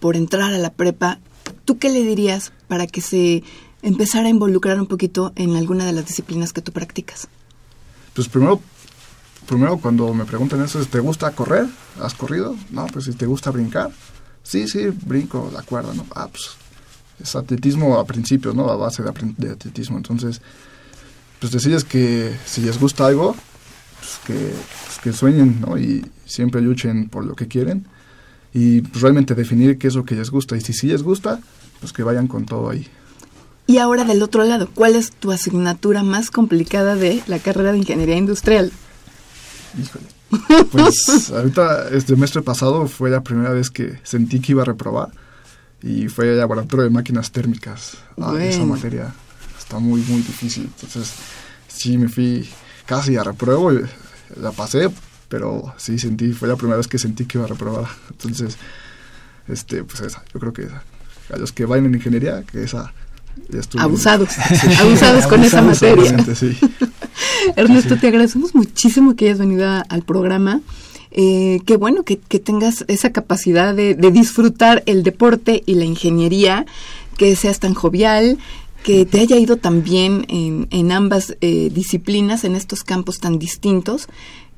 [0.00, 1.18] por entrar a la prepa,
[1.64, 3.44] ¿tú qué le dirías para que se
[3.82, 7.28] empezara a involucrar un poquito en alguna de las disciplinas que tú practicas?
[8.14, 8.60] Pues primero,
[9.46, 11.66] primero cuando me preguntan eso, es, ¿te gusta correr?
[12.00, 12.56] ¿Has corrido?
[12.70, 13.92] No, pues si te gusta brincar.
[14.42, 16.04] Sí, sí, brinco la cuerda, ¿no?
[16.16, 16.50] Ah, pues
[17.22, 18.68] es atletismo a principios, ¿no?
[18.68, 19.96] A base de, de atletismo.
[19.96, 20.40] Entonces,
[21.40, 23.34] pues decirles que si les gusta algo,
[23.98, 24.54] pues que,
[24.86, 25.78] pues que sueñen, ¿no?
[25.78, 27.86] Y siempre luchen por lo que quieren.
[28.54, 30.56] Y pues realmente definir qué es lo que les gusta.
[30.56, 31.40] Y si sí les gusta,
[31.80, 32.86] pues que vayan con todo ahí.
[33.66, 37.78] Y ahora del otro lado, ¿cuál es tu asignatura más complicada de la carrera de
[37.78, 38.72] ingeniería industrial?
[39.80, 40.06] Híjole.
[40.70, 45.10] Pues ahorita, este semestre pasado fue la primera vez que sentí que iba a reprobar
[45.82, 47.98] y fue laboratorio de máquinas térmicas.
[48.20, 49.12] Ah, Esa materia
[49.58, 50.64] está muy, muy difícil.
[50.64, 51.12] Entonces,
[51.68, 52.48] sí me fui
[52.86, 53.80] casi a repruebo, y
[54.40, 54.90] la pasé,
[55.28, 57.86] pero sí sentí, fue la primera vez que sentí que iba a reprobar.
[58.10, 58.56] Entonces,
[59.48, 60.82] este, pues esa, yo creo que esa.
[61.32, 62.92] A los que vayan en ingeniería, que esa
[63.48, 63.80] ya estuvo.
[63.82, 64.28] Abusados,
[64.80, 66.34] abusados con esa Abusados, materia.
[66.34, 66.58] sí.
[67.56, 70.60] Ernesto, te agradecemos muchísimo que hayas venido a- al programa.
[71.14, 76.64] Eh, qué bueno que, tengas esa capacidad de, disfrutar el deporte y la ingeniería,
[77.18, 78.38] que seas tan jovial,
[78.82, 84.08] que te haya ido tan bien en, ambas eh, disciplinas, en estos campos tan distintos,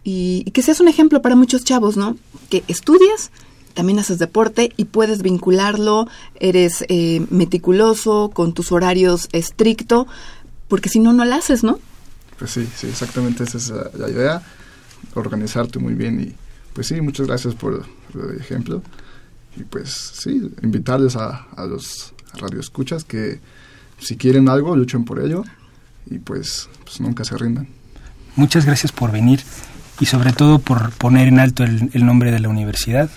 [0.05, 2.17] y, que seas un ejemplo para muchos chavos, ¿no?
[2.51, 3.33] Que estudias,
[3.75, 6.07] también haces deporte y puedes vincularlo,
[6.39, 10.07] eres eh, meticuloso, con tus horarios estricto,
[10.69, 11.81] porque si no, no lo haces, ¿no?
[12.39, 14.43] Pues sí, sí, exactamente esa es la idea,
[15.15, 16.44] organizarte muy bien y
[16.75, 18.83] pues sí, muchas gracias por el ejemplo
[19.57, 23.41] y pues sí, invitarles a, a los radioescuchas que
[23.99, 25.45] si quieren algo, luchen por ello
[26.07, 27.69] y pues, pues nunca se rindan.
[28.37, 29.41] Muchas gracias por venir
[30.01, 33.11] y sobre todo por poner en alto el, el nombre de la universidad.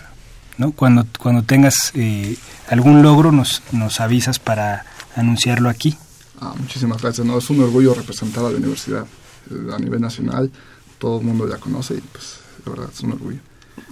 [0.58, 0.72] ¿no?
[0.72, 2.38] Cuando, cuando tengas eh,
[2.70, 4.86] algún logro nos, nos avisas para
[5.16, 5.98] anunciarlo aquí.
[6.40, 9.06] Ah, muchísimas gracias, no, es un orgullo representar a la universidad
[9.74, 10.52] a nivel nacional,
[11.00, 12.40] todo el mundo la conoce y pues
[12.70, 13.40] de verdad es un orgullo.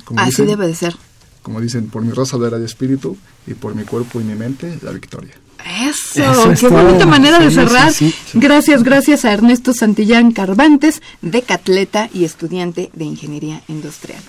[0.03, 0.95] Como Así dicen- debe de ser.
[1.41, 4.91] Como dicen, por mi verá el espíritu y por mi cuerpo y mi mente la
[4.91, 5.34] victoria.
[5.63, 6.84] Eso, Eso es qué todo.
[6.84, 7.91] bonita manera de Sí, cerrar.
[7.91, 8.39] sí, sí.
[8.39, 14.21] Gracias, gracias a Ernesto Santillán Carvantes, decatleta y estudiante de Ingeniería Industrial.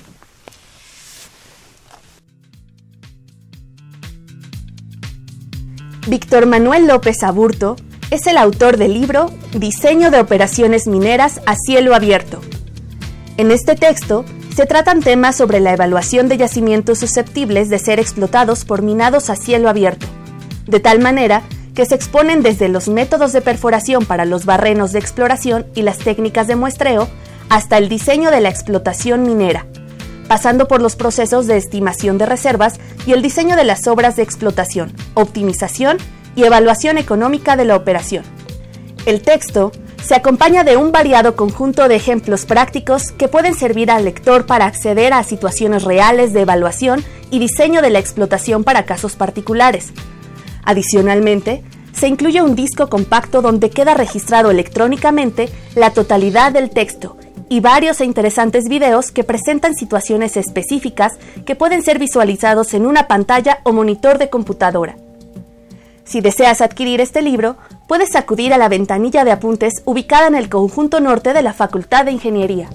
[6.09, 7.77] Víctor Manuel López Aburto
[8.11, 12.41] es el autor del libro Diseño de operaciones mineras a cielo abierto.
[13.39, 14.25] En este texto
[14.55, 19.37] se tratan temas sobre la evaluación de yacimientos susceptibles de ser explotados por minados a
[19.37, 20.07] cielo abierto,
[20.67, 21.43] de tal manera
[21.75, 25.99] que se exponen desde los métodos de perforación para los barrenos de exploración y las
[25.99, 27.09] técnicas de muestreo
[27.51, 29.67] hasta el diseño de la explotación minera,
[30.29, 34.23] pasando por los procesos de estimación de reservas y el diseño de las obras de
[34.23, 35.99] explotación, optimización
[36.35, 38.25] y evaluación económica de la operación.
[39.05, 39.73] El texto
[40.07, 44.67] se acompaña de un variado conjunto de ejemplos prácticos que pueden servir al lector para
[44.67, 49.93] acceder a situaciones reales de evaluación y diseño de la explotación para casos particulares.
[50.63, 57.17] Adicionalmente, se incluye un disco compacto donde queda registrado electrónicamente la totalidad del texto
[57.49, 63.09] y varios e interesantes videos que presentan situaciones específicas que pueden ser visualizados en una
[63.09, 64.95] pantalla o monitor de computadora.
[66.07, 67.57] Si deseas adquirir este libro,
[67.89, 72.05] puedes acudir a la ventanilla de apuntes ubicada en el conjunto norte de la Facultad
[72.05, 72.71] de Ingeniería.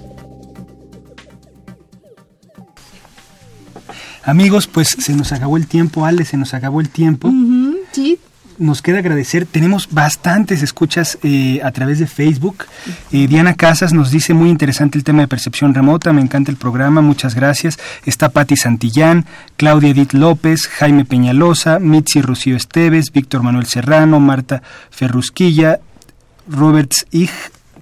[4.22, 7.30] Amigos, pues se nos acabó el tiempo, Ale, se nos acabó el tiempo.
[7.90, 8.20] Sí,
[8.62, 12.66] Nos queda agradecer, tenemos bastantes escuchas eh, a través de Facebook.
[13.10, 16.56] Eh, Diana Casas nos dice muy interesante el tema de percepción remota, me encanta el
[16.56, 17.80] programa, muchas gracias.
[18.06, 24.62] Está Patti Santillán, Claudia Edith López, Jaime Peñalosa, Mitzi Rocío Esteves, Víctor Manuel Serrano, Marta
[24.90, 25.80] Ferrusquilla,
[26.48, 27.30] Roberts Ig,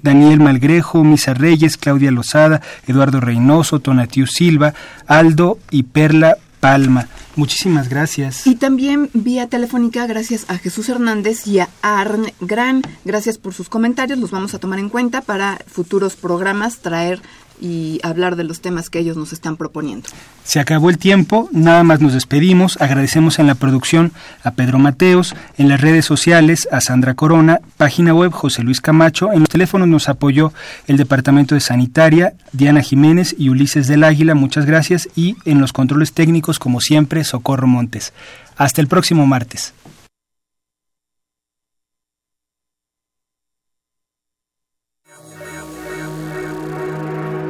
[0.02, 4.72] Daniel Malgrejo, Misa Reyes, Claudia Lozada, Eduardo Reynoso, Tonatiu Silva,
[5.06, 7.08] Aldo y Perla Palma.
[7.36, 8.46] Muchísimas gracias.
[8.46, 12.82] y también vía telefónica gracias a Jesús Hernández y a Arn Gran.
[13.04, 17.22] Gracias por sus comentarios, los vamos a tomar en cuenta para futuros programas, traer
[17.60, 20.08] y hablar de los temas que ellos nos están proponiendo.
[20.44, 25.34] Se acabó el tiempo, nada más nos despedimos, agradecemos en la producción a Pedro Mateos,
[25.58, 29.88] en las redes sociales a Sandra Corona, página web José Luis Camacho, en los teléfonos
[29.88, 30.52] nos apoyó
[30.86, 35.72] el Departamento de Sanitaria, Diana Jiménez y Ulises del Águila, muchas gracias, y en los
[35.72, 38.12] controles técnicos, como siempre, Socorro Montes.
[38.56, 39.72] Hasta el próximo martes.